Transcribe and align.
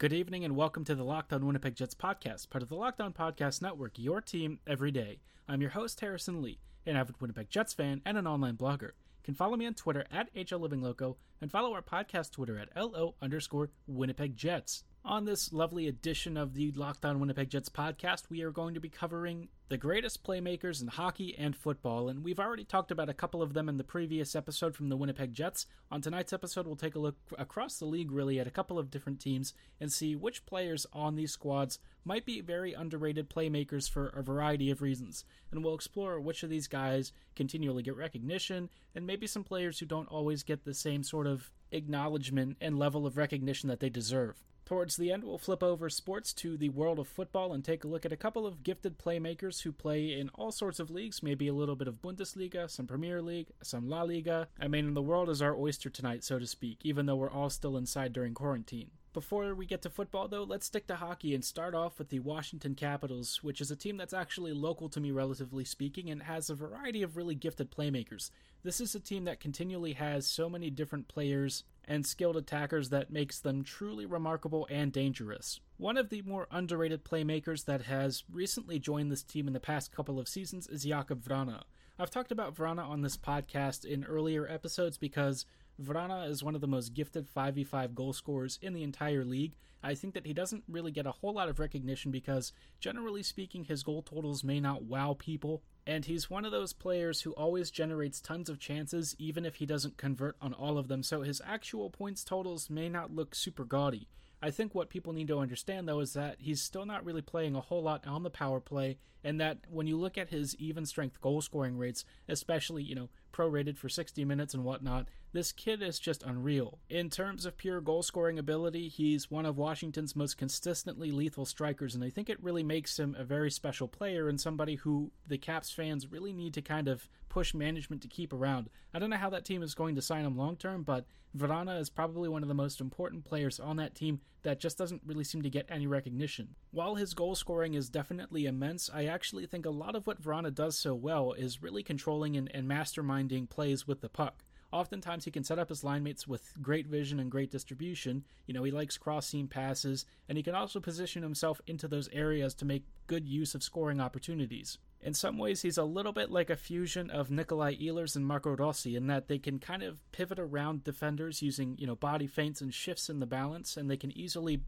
Good 0.00 0.14
evening 0.14 0.46
and 0.46 0.56
welcome 0.56 0.82
to 0.84 0.94
the 0.94 1.04
Locked 1.04 1.30
On 1.30 1.44
Winnipeg 1.44 1.74
Jets 1.74 1.94
podcast, 1.94 2.48
part 2.48 2.62
of 2.62 2.70
the 2.70 2.74
Locked 2.74 3.02
On 3.02 3.12
Podcast 3.12 3.60
Network, 3.60 3.98
your 3.98 4.22
team 4.22 4.58
every 4.66 4.90
day. 4.90 5.20
I'm 5.46 5.60
your 5.60 5.72
host, 5.72 6.00
Harrison 6.00 6.40
Lee, 6.40 6.58
an 6.86 6.96
avid 6.96 7.20
Winnipeg 7.20 7.50
Jets 7.50 7.74
fan 7.74 8.00
and 8.06 8.16
an 8.16 8.26
online 8.26 8.56
blogger. 8.56 8.92
You 8.92 9.24
can 9.24 9.34
follow 9.34 9.58
me 9.58 9.66
on 9.66 9.74
Twitter 9.74 10.06
at 10.10 10.34
HLLivingLoco 10.34 11.16
and 11.42 11.52
follow 11.52 11.74
our 11.74 11.82
podcast 11.82 12.30
Twitter 12.30 12.58
at 12.58 12.74
LO 12.74 13.14
underscore 13.20 13.68
Winnipeg 13.86 14.38
Jets. 14.38 14.84
On 15.02 15.24
this 15.24 15.50
lovely 15.50 15.88
edition 15.88 16.36
of 16.36 16.52
the 16.52 16.72
Locked 16.72 17.06
On 17.06 17.20
Winnipeg 17.20 17.48
Jets 17.48 17.70
podcast, 17.70 18.28
we 18.28 18.42
are 18.42 18.50
going 18.50 18.74
to 18.74 18.80
be 18.80 18.90
covering 18.90 19.48
the 19.70 19.78
greatest 19.78 20.22
playmakers 20.22 20.82
in 20.82 20.88
hockey 20.88 21.34
and 21.38 21.56
football, 21.56 22.10
and 22.10 22.22
we've 22.22 22.38
already 22.38 22.64
talked 22.64 22.90
about 22.90 23.08
a 23.08 23.14
couple 23.14 23.40
of 23.40 23.54
them 23.54 23.66
in 23.66 23.78
the 23.78 23.82
previous 23.82 24.36
episode 24.36 24.76
from 24.76 24.90
the 24.90 24.98
Winnipeg 24.98 25.32
Jets. 25.32 25.64
On 25.90 26.02
tonight's 26.02 26.34
episode, 26.34 26.66
we'll 26.66 26.76
take 26.76 26.96
a 26.96 27.00
look 27.00 27.16
across 27.38 27.78
the 27.78 27.86
league 27.86 28.12
really 28.12 28.38
at 28.38 28.46
a 28.46 28.50
couple 28.50 28.78
of 28.78 28.90
different 28.90 29.20
teams 29.20 29.54
and 29.80 29.90
see 29.90 30.14
which 30.14 30.44
players 30.44 30.86
on 30.92 31.16
these 31.16 31.32
squads 31.32 31.78
might 32.04 32.26
be 32.26 32.42
very 32.42 32.74
underrated 32.74 33.30
playmakers 33.30 33.88
for 33.88 34.08
a 34.08 34.22
variety 34.22 34.70
of 34.70 34.82
reasons. 34.82 35.24
And 35.50 35.64
we'll 35.64 35.74
explore 35.74 36.20
which 36.20 36.42
of 36.42 36.50
these 36.50 36.68
guys 36.68 37.12
continually 37.34 37.82
get 37.82 37.96
recognition, 37.96 38.68
and 38.94 39.06
maybe 39.06 39.26
some 39.26 39.44
players 39.44 39.78
who 39.78 39.86
don't 39.86 40.08
always 40.08 40.42
get 40.42 40.66
the 40.66 40.74
same 40.74 41.02
sort 41.02 41.26
of 41.26 41.50
acknowledgement 41.72 42.58
and 42.60 42.78
level 42.78 43.06
of 43.06 43.16
recognition 43.16 43.70
that 43.70 43.80
they 43.80 43.88
deserve. 43.88 44.36
Towards 44.64 44.96
the 44.96 45.10
end, 45.10 45.24
we'll 45.24 45.38
flip 45.38 45.62
over 45.62 45.90
sports 45.90 46.32
to 46.34 46.56
the 46.56 46.68
world 46.68 46.98
of 46.98 47.08
football 47.08 47.52
and 47.52 47.64
take 47.64 47.82
a 47.82 47.88
look 47.88 48.06
at 48.06 48.12
a 48.12 48.16
couple 48.16 48.46
of 48.46 48.62
gifted 48.62 48.98
playmakers 48.98 49.62
who 49.62 49.72
play 49.72 50.12
in 50.12 50.28
all 50.34 50.52
sorts 50.52 50.78
of 50.78 50.90
leagues, 50.90 51.22
maybe 51.22 51.48
a 51.48 51.54
little 51.54 51.76
bit 51.76 51.88
of 51.88 52.00
Bundesliga, 52.00 52.70
some 52.70 52.86
Premier 52.86 53.20
League, 53.20 53.48
some 53.62 53.88
La 53.88 54.02
Liga. 54.02 54.48
I 54.60 54.68
mean, 54.68 54.94
the 54.94 55.02
world 55.02 55.28
is 55.28 55.42
our 55.42 55.56
oyster 55.56 55.90
tonight, 55.90 56.22
so 56.22 56.38
to 56.38 56.46
speak, 56.46 56.78
even 56.84 57.06
though 57.06 57.16
we're 57.16 57.30
all 57.30 57.50
still 57.50 57.76
inside 57.76 58.12
during 58.12 58.32
quarantine. 58.32 58.90
Before 59.12 59.56
we 59.56 59.66
get 59.66 59.82
to 59.82 59.90
football, 59.90 60.28
though, 60.28 60.44
let's 60.44 60.66
stick 60.66 60.86
to 60.86 60.94
hockey 60.94 61.34
and 61.34 61.44
start 61.44 61.74
off 61.74 61.98
with 61.98 62.10
the 62.10 62.20
Washington 62.20 62.76
Capitals, 62.76 63.42
which 63.42 63.60
is 63.60 63.72
a 63.72 63.76
team 63.76 63.96
that's 63.96 64.14
actually 64.14 64.52
local 64.52 64.88
to 64.88 65.00
me, 65.00 65.10
relatively 65.10 65.64
speaking, 65.64 66.10
and 66.10 66.22
has 66.22 66.48
a 66.48 66.54
variety 66.54 67.02
of 67.02 67.16
really 67.16 67.34
gifted 67.34 67.72
playmakers. 67.72 68.30
This 68.62 68.80
is 68.80 68.94
a 68.94 69.00
team 69.00 69.24
that 69.24 69.40
continually 69.40 69.94
has 69.94 70.28
so 70.28 70.48
many 70.48 70.70
different 70.70 71.08
players 71.08 71.64
and 71.86 72.06
skilled 72.06 72.36
attackers 72.36 72.90
that 72.90 73.10
makes 73.10 73.40
them 73.40 73.64
truly 73.64 74.06
remarkable 74.06 74.66
and 74.70 74.92
dangerous. 74.92 75.60
One 75.76 75.96
of 75.96 76.10
the 76.10 76.22
more 76.22 76.46
underrated 76.50 77.04
playmakers 77.04 77.64
that 77.64 77.82
has 77.82 78.24
recently 78.30 78.78
joined 78.78 79.10
this 79.10 79.22
team 79.22 79.46
in 79.46 79.52
the 79.52 79.60
past 79.60 79.92
couple 79.92 80.18
of 80.18 80.28
seasons 80.28 80.66
is 80.66 80.84
Jakub 80.84 81.22
Vrana. 81.22 81.62
I've 81.98 82.10
talked 82.10 82.32
about 82.32 82.54
Vrana 82.54 82.88
on 82.88 83.02
this 83.02 83.16
podcast 83.16 83.84
in 83.84 84.04
earlier 84.04 84.48
episodes 84.48 84.96
because 84.96 85.44
Vrana 85.82 86.28
is 86.28 86.42
one 86.42 86.54
of 86.54 86.60
the 86.60 86.66
most 86.66 86.94
gifted 86.94 87.28
5v5 87.34 87.94
goal 87.94 88.12
scorers 88.12 88.58
in 88.62 88.72
the 88.72 88.82
entire 88.82 89.24
league. 89.24 89.54
I 89.82 89.94
think 89.94 90.14
that 90.14 90.26
he 90.26 90.34
doesn't 90.34 90.64
really 90.68 90.92
get 90.92 91.06
a 91.06 91.12
whole 91.12 91.32
lot 91.32 91.48
of 91.48 91.58
recognition 91.58 92.10
because, 92.10 92.52
generally 92.80 93.22
speaking, 93.22 93.64
his 93.64 93.82
goal 93.82 94.02
totals 94.02 94.44
may 94.44 94.60
not 94.60 94.82
wow 94.82 95.16
people. 95.18 95.62
And 95.86 96.04
he's 96.04 96.30
one 96.30 96.44
of 96.44 96.52
those 96.52 96.72
players 96.72 97.22
who 97.22 97.32
always 97.32 97.70
generates 97.70 98.20
tons 98.20 98.48
of 98.48 98.58
chances, 98.58 99.16
even 99.18 99.44
if 99.44 99.56
he 99.56 99.66
doesn't 99.66 99.96
convert 99.96 100.36
on 100.40 100.52
all 100.52 100.78
of 100.78 100.88
them, 100.88 101.02
so 101.02 101.22
his 101.22 101.40
actual 101.44 101.90
points 101.90 102.22
totals 102.22 102.70
may 102.70 102.88
not 102.88 103.14
look 103.14 103.34
super 103.34 103.64
gaudy. 103.64 104.08
I 104.42 104.50
think 104.50 104.74
what 104.74 104.88
people 104.88 105.12
need 105.12 105.28
to 105.28 105.38
understand, 105.38 105.86
though, 105.88 106.00
is 106.00 106.14
that 106.14 106.36
he's 106.38 106.62
still 106.62 106.86
not 106.86 107.04
really 107.04 107.22
playing 107.22 107.54
a 107.54 107.60
whole 107.60 107.82
lot 107.82 108.06
on 108.06 108.22
the 108.22 108.30
power 108.30 108.60
play, 108.60 108.98
and 109.22 109.40
that 109.40 109.58
when 109.68 109.86
you 109.86 109.98
look 109.98 110.16
at 110.16 110.30
his 110.30 110.56
even 110.56 110.86
strength 110.86 111.20
goal 111.20 111.42
scoring 111.42 111.76
rates, 111.76 112.04
especially, 112.28 112.82
you 112.82 112.94
know, 112.94 113.08
prorated 113.32 113.78
for 113.78 113.88
60 113.88 114.24
minutes 114.24 114.54
and 114.54 114.64
whatnot, 114.64 115.08
this 115.32 115.52
kid 115.52 115.82
is 115.82 115.98
just 115.98 116.22
unreal. 116.24 116.78
In 116.88 117.08
terms 117.08 117.46
of 117.46 117.56
pure 117.56 117.80
goal 117.80 118.02
scoring 118.02 118.38
ability, 118.38 118.88
he's 118.88 119.30
one 119.30 119.46
of 119.46 119.56
Washington's 119.56 120.16
most 120.16 120.36
consistently 120.36 121.10
lethal 121.10 121.44
strikers, 121.44 121.94
and 121.94 122.02
I 122.02 122.10
think 122.10 122.28
it 122.28 122.42
really 122.42 122.64
makes 122.64 122.98
him 122.98 123.14
a 123.18 123.24
very 123.24 123.50
special 123.50 123.86
player 123.86 124.28
and 124.28 124.40
somebody 124.40 124.74
who 124.76 125.12
the 125.26 125.38
Caps 125.38 125.70
fans 125.70 126.10
really 126.10 126.32
need 126.32 126.54
to 126.54 126.62
kind 126.62 126.88
of 126.88 127.08
push 127.28 127.54
management 127.54 128.02
to 128.02 128.08
keep 128.08 128.32
around. 128.32 128.68
I 128.92 128.98
don't 128.98 129.10
know 129.10 129.16
how 129.16 129.30
that 129.30 129.44
team 129.44 129.62
is 129.62 129.74
going 129.74 129.94
to 129.94 130.02
sign 130.02 130.24
him 130.24 130.36
long 130.36 130.56
term, 130.56 130.82
but 130.82 131.06
Vrana 131.36 131.80
is 131.80 131.90
probably 131.90 132.28
one 132.28 132.42
of 132.42 132.48
the 132.48 132.54
most 132.54 132.80
important 132.80 133.24
players 133.24 133.60
on 133.60 133.76
that 133.76 133.94
team 133.94 134.20
that 134.42 134.58
just 134.58 134.78
doesn't 134.78 135.02
really 135.04 135.24
seem 135.24 135.42
to 135.42 135.50
get 135.50 135.66
any 135.68 135.86
recognition. 135.86 136.56
While 136.70 136.94
his 136.94 137.14
goal 137.14 137.34
scoring 137.34 137.74
is 137.74 137.88
definitely 137.88 138.46
immense, 138.46 138.90
I 138.92 139.04
actually 139.04 139.46
think 139.46 139.66
a 139.66 139.70
lot 139.70 139.94
of 139.94 140.06
what 140.06 140.20
Vrana 140.20 140.52
does 140.52 140.76
so 140.76 140.94
well 140.94 141.32
is 141.32 141.62
really 141.62 141.82
controlling 141.82 142.36
and, 142.36 142.50
and 142.52 142.68
masterminding 142.68 143.19
plays 143.28 143.86
with 143.86 144.00
the 144.00 144.08
puck. 144.08 144.44
Oftentimes, 144.72 145.24
he 145.24 145.30
can 145.32 145.42
set 145.42 145.58
up 145.58 145.68
his 145.68 145.82
line 145.82 146.04
mates 146.04 146.28
with 146.28 146.54
great 146.62 146.86
vision 146.86 147.18
and 147.18 147.30
great 147.30 147.50
distribution. 147.50 148.24
You 148.46 148.54
know, 148.54 148.62
he 148.62 148.70
likes 148.70 148.96
cross 148.96 149.26
seam 149.26 149.48
passes, 149.48 150.06
and 150.28 150.38
he 150.38 150.44
can 150.44 150.54
also 150.54 150.78
position 150.78 151.22
himself 151.22 151.60
into 151.66 151.88
those 151.88 152.08
areas 152.12 152.54
to 152.54 152.64
make 152.64 152.84
good 153.08 153.28
use 153.28 153.54
of 153.54 153.64
scoring 153.64 154.00
opportunities. 154.00 154.78
In 155.02 155.14
some 155.14 155.38
ways, 155.38 155.62
he's 155.62 155.78
a 155.78 155.84
little 155.84 156.12
bit 156.12 156.30
like 156.30 156.50
a 156.50 156.56
fusion 156.56 157.08
of 157.08 157.30
Nikolaj 157.30 157.80
Ehlers 157.80 158.16
and 158.16 158.26
Marco 158.26 158.54
Rossi 158.54 158.96
in 158.96 159.06
that 159.06 159.28
they 159.28 159.38
can 159.38 159.58
kind 159.58 159.82
of 159.82 159.98
pivot 160.12 160.38
around 160.38 160.84
defenders 160.84 161.40
using, 161.40 161.76
you 161.78 161.86
know, 161.86 161.96
body 161.96 162.26
feints 162.26 162.60
and 162.60 162.72
shifts 162.72 163.08
in 163.08 163.18
the 163.18 163.26
balance, 163.26 163.78
and 163.78 163.90
they 163.90 163.96
can 163.96 164.16
easily, 164.16 164.60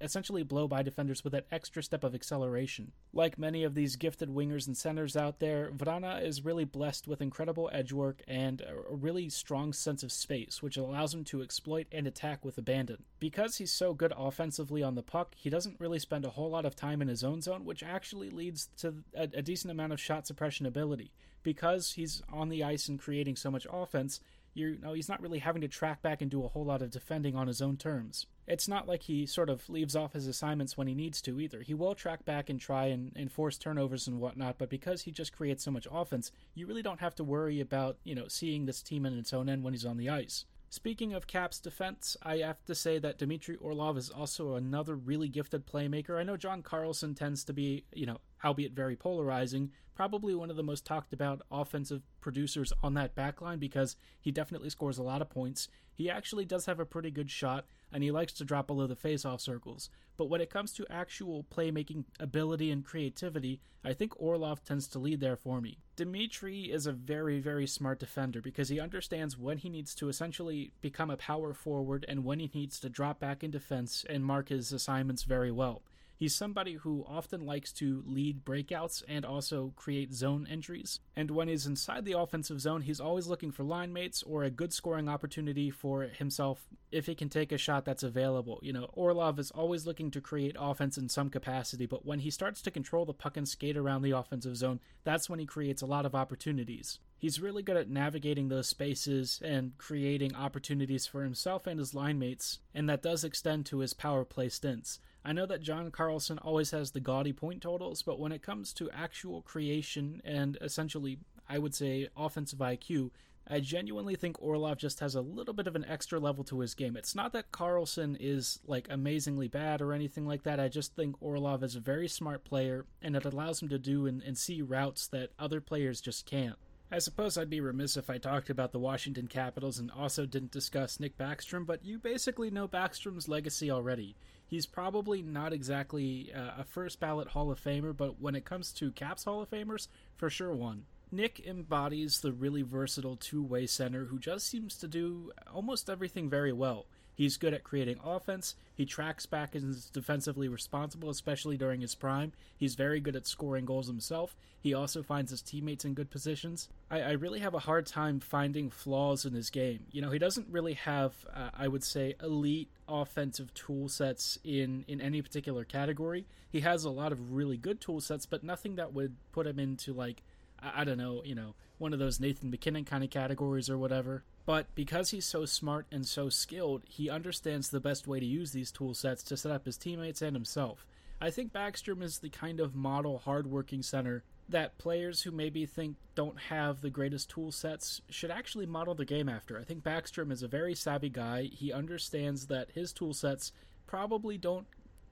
essentially 0.00 0.42
blow 0.42 0.66
by 0.66 0.82
defenders 0.82 1.22
with 1.22 1.32
that 1.34 1.46
extra 1.52 1.82
step 1.84 2.02
of 2.02 2.14
acceleration. 2.16 2.90
Like 3.12 3.38
many 3.38 3.62
of 3.62 3.74
these 3.74 3.94
gifted 3.94 4.28
wingers 4.28 4.66
and 4.66 4.76
centers 4.76 5.16
out 5.16 5.38
there, 5.38 5.70
Vrana 5.70 6.20
is 6.20 6.44
really 6.44 6.64
blessed 6.64 7.06
with 7.06 7.22
incredible 7.22 7.70
edge 7.72 7.92
work 7.92 8.22
and 8.26 8.62
a 8.62 8.94
really 8.94 9.28
strong 9.28 9.72
sense 9.72 10.02
of 10.02 10.10
space, 10.10 10.62
which 10.62 10.76
allows 10.76 11.14
him 11.14 11.22
to 11.24 11.42
exploit 11.42 11.86
and 11.92 12.08
attack 12.08 12.44
with 12.44 12.58
abandon. 12.58 13.04
Because 13.20 13.56
he's 13.56 13.72
so 13.72 13.94
good 13.94 14.12
offensively 14.16 14.82
on 14.82 14.96
the 14.96 15.02
puck, 15.02 15.34
he 15.36 15.48
doesn't 15.48 15.78
really 15.78 16.00
spend 16.00 16.24
a 16.24 16.30
whole 16.30 16.50
lot 16.50 16.66
of 16.66 16.74
time 16.74 17.00
in 17.00 17.08
his 17.08 17.22
own 17.22 17.40
zone, 17.40 17.64
which 17.64 17.84
actually 17.84 18.30
leads 18.30 18.68
to 18.78 18.94
a, 19.14 19.22
a 19.22 19.42
decent 19.42 19.75
amount 19.76 19.92
of 19.92 20.00
shot 20.00 20.26
suppression 20.26 20.66
ability. 20.66 21.12
Because 21.42 21.92
he's 21.92 22.22
on 22.32 22.48
the 22.48 22.64
ice 22.64 22.88
and 22.88 22.98
creating 22.98 23.36
so 23.36 23.50
much 23.50 23.66
offense, 23.70 24.20
you 24.54 24.78
know, 24.82 24.94
he's 24.94 25.08
not 25.08 25.20
really 25.20 25.38
having 25.38 25.60
to 25.60 25.68
track 25.68 26.00
back 26.00 26.22
and 26.22 26.30
do 26.30 26.42
a 26.42 26.48
whole 26.48 26.64
lot 26.64 26.80
of 26.80 26.90
defending 26.90 27.36
on 27.36 27.46
his 27.46 27.60
own 27.60 27.76
terms. 27.76 28.26
It's 28.46 28.66
not 28.66 28.88
like 28.88 29.02
he 29.02 29.26
sort 29.26 29.50
of 29.50 29.68
leaves 29.68 29.94
off 29.94 30.14
his 30.14 30.26
assignments 30.26 30.76
when 30.76 30.86
he 30.86 30.94
needs 30.94 31.20
to 31.22 31.38
either. 31.38 31.60
He 31.60 31.74
will 31.74 31.94
track 31.94 32.24
back 32.24 32.48
and 32.48 32.58
try 32.58 32.86
and 32.86 33.12
enforce 33.16 33.58
turnovers 33.58 34.08
and 34.08 34.18
whatnot, 34.18 34.56
but 34.56 34.70
because 34.70 35.02
he 35.02 35.10
just 35.10 35.36
creates 35.36 35.62
so 35.62 35.70
much 35.70 35.86
offense, 35.90 36.32
you 36.54 36.66
really 36.66 36.82
don't 36.82 37.00
have 37.00 37.14
to 37.16 37.24
worry 37.24 37.60
about, 37.60 37.98
you 38.02 38.14
know, 38.14 38.28
seeing 38.28 38.64
this 38.64 38.82
team 38.82 39.04
in 39.04 39.18
its 39.18 39.34
own 39.34 39.48
end 39.48 39.62
when 39.62 39.74
he's 39.74 39.84
on 39.84 39.98
the 39.98 40.08
ice. 40.08 40.46
Speaking 40.70 41.12
of 41.12 41.26
Caps 41.26 41.60
defense, 41.60 42.16
I 42.22 42.38
have 42.38 42.64
to 42.64 42.74
say 42.74 42.98
that 42.98 43.18
Dmitry 43.18 43.56
Orlov 43.56 43.96
is 43.96 44.10
also 44.10 44.54
another 44.54 44.96
really 44.96 45.28
gifted 45.28 45.66
playmaker. 45.66 46.18
I 46.18 46.22
know 46.22 46.36
John 46.36 46.62
Carlson 46.62 47.14
tends 47.14 47.44
to 47.44 47.52
be, 47.52 47.84
you 47.92 48.06
know, 48.06 48.18
albeit 48.44 48.72
very 48.72 48.96
polarizing, 48.96 49.70
probably 49.94 50.34
one 50.34 50.50
of 50.50 50.56
the 50.56 50.62
most 50.62 50.84
talked 50.84 51.12
about 51.12 51.42
offensive 51.50 52.02
producers 52.20 52.72
on 52.82 52.94
that 52.94 53.16
backline 53.16 53.58
because 53.58 53.96
he 54.20 54.30
definitely 54.30 54.70
scores 54.70 54.98
a 54.98 55.02
lot 55.02 55.22
of 55.22 55.30
points. 55.30 55.68
He 55.94 56.10
actually 56.10 56.44
does 56.44 56.66
have 56.66 56.78
a 56.78 56.84
pretty 56.84 57.10
good 57.10 57.30
shot, 57.30 57.64
and 57.90 58.02
he 58.02 58.10
likes 58.10 58.34
to 58.34 58.44
drop 58.44 58.66
below 58.66 58.86
the 58.86 58.94
faceoff 58.94 59.40
circles. 59.40 59.88
But 60.18 60.26
when 60.26 60.42
it 60.42 60.50
comes 60.50 60.72
to 60.74 60.86
actual 60.90 61.44
playmaking 61.44 62.04
ability 62.20 62.70
and 62.70 62.84
creativity, 62.84 63.60
I 63.82 63.94
think 63.94 64.12
Orlov 64.20 64.62
tends 64.62 64.86
to 64.88 64.98
lead 64.98 65.20
there 65.20 65.36
for 65.36 65.62
me. 65.62 65.78
Dmitry 65.96 66.64
is 66.64 66.86
a 66.86 66.92
very, 66.92 67.40
very 67.40 67.66
smart 67.66 67.98
defender 67.98 68.42
because 68.42 68.68
he 68.68 68.78
understands 68.78 69.38
when 69.38 69.56
he 69.58 69.70
needs 69.70 69.94
to 69.94 70.10
essentially 70.10 70.72
become 70.82 71.08
a 71.08 71.16
power 71.16 71.54
forward 71.54 72.04
and 72.06 72.24
when 72.24 72.40
he 72.40 72.50
needs 72.52 72.78
to 72.80 72.90
drop 72.90 73.18
back 73.18 73.42
in 73.42 73.50
defense 73.50 74.04
and 74.08 74.24
mark 74.24 74.50
his 74.50 74.72
assignments 74.72 75.22
very 75.22 75.50
well. 75.50 75.82
He's 76.16 76.34
somebody 76.34 76.74
who 76.74 77.04
often 77.06 77.44
likes 77.44 77.72
to 77.74 78.02
lead 78.06 78.44
breakouts 78.44 79.02
and 79.06 79.24
also 79.24 79.74
create 79.76 80.14
zone 80.14 80.46
entries. 80.50 81.00
And 81.14 81.30
when 81.30 81.48
he's 81.48 81.66
inside 81.66 82.06
the 82.06 82.18
offensive 82.18 82.60
zone, 82.60 82.80
he's 82.80 83.00
always 83.00 83.26
looking 83.26 83.52
for 83.52 83.64
line 83.64 83.92
mates 83.92 84.22
or 84.22 84.42
a 84.42 84.50
good 84.50 84.72
scoring 84.72 85.10
opportunity 85.10 85.70
for 85.70 86.04
himself 86.04 86.66
if 86.90 87.04
he 87.04 87.14
can 87.14 87.28
take 87.28 87.52
a 87.52 87.58
shot 87.58 87.84
that's 87.84 88.02
available. 88.02 88.58
You 88.62 88.72
know, 88.72 88.88
Orlov 88.94 89.38
is 89.38 89.50
always 89.50 89.86
looking 89.86 90.10
to 90.12 90.20
create 90.22 90.56
offense 90.58 90.96
in 90.96 91.10
some 91.10 91.28
capacity, 91.28 91.84
but 91.84 92.06
when 92.06 92.20
he 92.20 92.30
starts 92.30 92.62
to 92.62 92.70
control 92.70 93.04
the 93.04 93.12
puck 93.12 93.36
and 93.36 93.46
skate 93.46 93.76
around 93.76 94.00
the 94.00 94.12
offensive 94.12 94.56
zone, 94.56 94.80
that's 95.04 95.28
when 95.28 95.38
he 95.38 95.46
creates 95.46 95.82
a 95.82 95.86
lot 95.86 96.06
of 96.06 96.14
opportunities. 96.14 96.98
He's 97.18 97.40
really 97.40 97.62
good 97.62 97.76
at 97.76 97.90
navigating 97.90 98.48
those 98.48 98.68
spaces 98.68 99.40
and 99.44 99.76
creating 99.78 100.34
opportunities 100.34 101.06
for 101.06 101.22
himself 101.22 101.66
and 101.66 101.78
his 101.78 101.94
line 101.94 102.18
mates, 102.18 102.60
and 102.74 102.88
that 102.88 103.02
does 103.02 103.24
extend 103.24 103.66
to 103.66 103.78
his 103.78 103.94
power 103.94 104.24
play 104.24 104.48
stints. 104.48 104.98
I 105.26 105.32
know 105.32 105.44
that 105.46 105.60
John 105.60 105.90
Carlson 105.90 106.38
always 106.38 106.70
has 106.70 106.92
the 106.92 107.00
gaudy 107.00 107.32
point 107.32 107.60
totals, 107.60 108.00
but 108.00 108.20
when 108.20 108.30
it 108.30 108.42
comes 108.42 108.72
to 108.74 108.88
actual 108.92 109.42
creation 109.42 110.22
and 110.24 110.56
essentially, 110.60 111.18
I 111.48 111.58
would 111.58 111.74
say, 111.74 112.08
offensive 112.16 112.60
IQ, 112.60 113.10
I 113.48 113.58
genuinely 113.58 114.14
think 114.14 114.40
Orlov 114.40 114.78
just 114.78 115.00
has 115.00 115.16
a 115.16 115.20
little 115.20 115.52
bit 115.52 115.66
of 115.66 115.74
an 115.74 115.84
extra 115.84 116.20
level 116.20 116.44
to 116.44 116.60
his 116.60 116.74
game. 116.74 116.96
It's 116.96 117.16
not 117.16 117.32
that 117.32 117.50
Carlson 117.50 118.16
is 118.20 118.60
like 118.68 118.86
amazingly 118.88 119.48
bad 119.48 119.80
or 119.80 119.92
anything 119.92 120.26
like 120.26 120.44
that. 120.44 120.60
I 120.60 120.68
just 120.68 120.94
think 120.94 121.16
Orlov 121.20 121.64
is 121.64 121.74
a 121.74 121.80
very 121.80 122.06
smart 122.06 122.44
player 122.44 122.86
and 123.02 123.16
it 123.16 123.24
allows 123.24 123.60
him 123.60 123.68
to 123.70 123.80
do 123.80 124.06
and, 124.06 124.22
and 124.22 124.38
see 124.38 124.62
routes 124.62 125.08
that 125.08 125.30
other 125.40 125.60
players 125.60 126.00
just 126.00 126.24
can't. 126.24 126.56
I 126.90 127.00
suppose 127.00 127.36
I'd 127.36 127.50
be 127.50 127.60
remiss 127.60 127.96
if 127.96 128.08
I 128.08 128.18
talked 128.18 128.48
about 128.48 128.70
the 128.70 128.78
Washington 128.78 129.26
Capitals 129.26 129.80
and 129.80 129.90
also 129.90 130.24
didn't 130.24 130.52
discuss 130.52 131.00
Nick 131.00 131.18
Backstrom, 131.18 131.66
but 131.66 131.84
you 131.84 131.98
basically 131.98 132.48
know 132.48 132.68
Backstrom's 132.68 133.28
legacy 133.28 133.72
already. 133.72 134.14
He's 134.46 134.66
probably 134.66 135.20
not 135.20 135.52
exactly 135.52 136.32
uh, 136.32 136.60
a 136.60 136.64
first 136.64 137.00
ballot 137.00 137.28
Hall 137.28 137.50
of 137.50 137.60
Famer, 137.60 137.96
but 137.96 138.20
when 138.20 138.36
it 138.36 138.44
comes 138.44 138.72
to 138.74 138.92
Caps 138.92 139.24
Hall 139.24 139.42
of 139.42 139.50
Famers, 139.50 139.88
for 140.14 140.30
sure 140.30 140.54
one. 140.54 140.84
Nick 141.10 141.40
embodies 141.44 142.20
the 142.20 142.32
really 142.32 142.62
versatile 142.62 143.16
two 143.16 143.42
way 143.42 143.66
center 143.66 144.04
who 144.04 144.18
just 144.18 144.46
seems 144.46 144.76
to 144.76 144.86
do 144.86 145.32
almost 145.52 145.90
everything 145.90 146.30
very 146.30 146.52
well. 146.52 146.86
He's 147.16 147.38
good 147.38 147.54
at 147.54 147.64
creating 147.64 147.98
offense. 148.04 148.54
He 148.74 148.84
tracks 148.84 149.24
back 149.24 149.54
and 149.54 149.70
is 149.70 149.88
defensively 149.88 150.48
responsible, 150.48 151.08
especially 151.08 151.56
during 151.56 151.80
his 151.80 151.94
prime. 151.94 152.32
He's 152.54 152.74
very 152.74 153.00
good 153.00 153.16
at 153.16 153.26
scoring 153.26 153.64
goals 153.64 153.86
himself. 153.86 154.36
He 154.60 154.74
also 154.74 155.02
finds 155.02 155.30
his 155.30 155.40
teammates 155.40 155.86
in 155.86 155.94
good 155.94 156.10
positions. 156.10 156.68
I, 156.90 157.00
I 157.00 157.10
really 157.12 157.40
have 157.40 157.54
a 157.54 157.60
hard 157.60 157.86
time 157.86 158.20
finding 158.20 158.68
flaws 158.68 159.24
in 159.24 159.32
his 159.32 159.48
game. 159.48 159.86
You 159.90 160.02
know, 160.02 160.10
he 160.10 160.18
doesn't 160.18 160.48
really 160.50 160.74
have, 160.74 161.14
uh, 161.34 161.48
I 161.56 161.68
would 161.68 161.84
say, 161.84 162.16
elite 162.22 162.68
offensive 162.86 163.54
tool 163.54 163.88
sets 163.88 164.38
in, 164.44 164.84
in 164.86 165.00
any 165.00 165.22
particular 165.22 165.64
category. 165.64 166.26
He 166.50 166.60
has 166.60 166.84
a 166.84 166.90
lot 166.90 167.12
of 167.12 167.32
really 167.32 167.56
good 167.56 167.80
tool 167.80 168.02
sets, 168.02 168.26
but 168.26 168.44
nothing 168.44 168.76
that 168.76 168.92
would 168.92 169.16
put 169.32 169.46
him 169.46 169.58
into, 169.58 169.94
like, 169.94 170.22
I, 170.62 170.82
I 170.82 170.84
don't 170.84 170.98
know, 170.98 171.22
you 171.24 171.34
know, 171.34 171.54
one 171.78 171.94
of 171.94 171.98
those 171.98 172.20
Nathan 172.20 172.50
MacKinnon 172.50 172.84
kind 172.84 173.02
of 173.02 173.08
categories 173.08 173.70
or 173.70 173.78
whatever. 173.78 174.22
But 174.46 174.72
because 174.76 175.10
he's 175.10 175.26
so 175.26 175.44
smart 175.44 175.86
and 175.90 176.06
so 176.06 176.28
skilled, 176.28 176.84
he 176.88 177.10
understands 177.10 177.68
the 177.68 177.80
best 177.80 178.06
way 178.06 178.20
to 178.20 178.26
use 178.26 178.52
these 178.52 178.70
tool 178.70 178.94
sets 178.94 179.24
to 179.24 179.36
set 179.36 179.50
up 179.50 179.66
his 179.66 179.76
teammates 179.76 180.22
and 180.22 180.36
himself. 180.36 180.86
I 181.20 181.30
think 181.30 181.52
Backstrom 181.52 182.02
is 182.02 182.18
the 182.18 182.28
kind 182.30 182.60
of 182.60 182.74
model 182.74 183.18
hardworking 183.18 183.82
center 183.82 184.22
that 184.48 184.78
players 184.78 185.22
who 185.22 185.32
maybe 185.32 185.66
think 185.66 185.96
don't 186.14 186.38
have 186.38 186.80
the 186.80 186.90
greatest 186.90 187.28
tool 187.28 187.50
sets 187.50 188.00
should 188.08 188.30
actually 188.30 188.66
model 188.66 188.94
the 188.94 189.04
game 189.04 189.28
after. 189.28 189.58
I 189.58 189.64
think 189.64 189.82
Backstrom 189.82 190.30
is 190.30 190.42
a 190.42 190.48
very 190.48 190.74
savvy 190.74 191.08
guy. 191.08 191.44
He 191.44 191.72
understands 191.72 192.46
that 192.46 192.70
his 192.70 192.92
tool 192.92 193.14
sets 193.14 193.50
probably 193.86 194.38
don't 194.38 194.66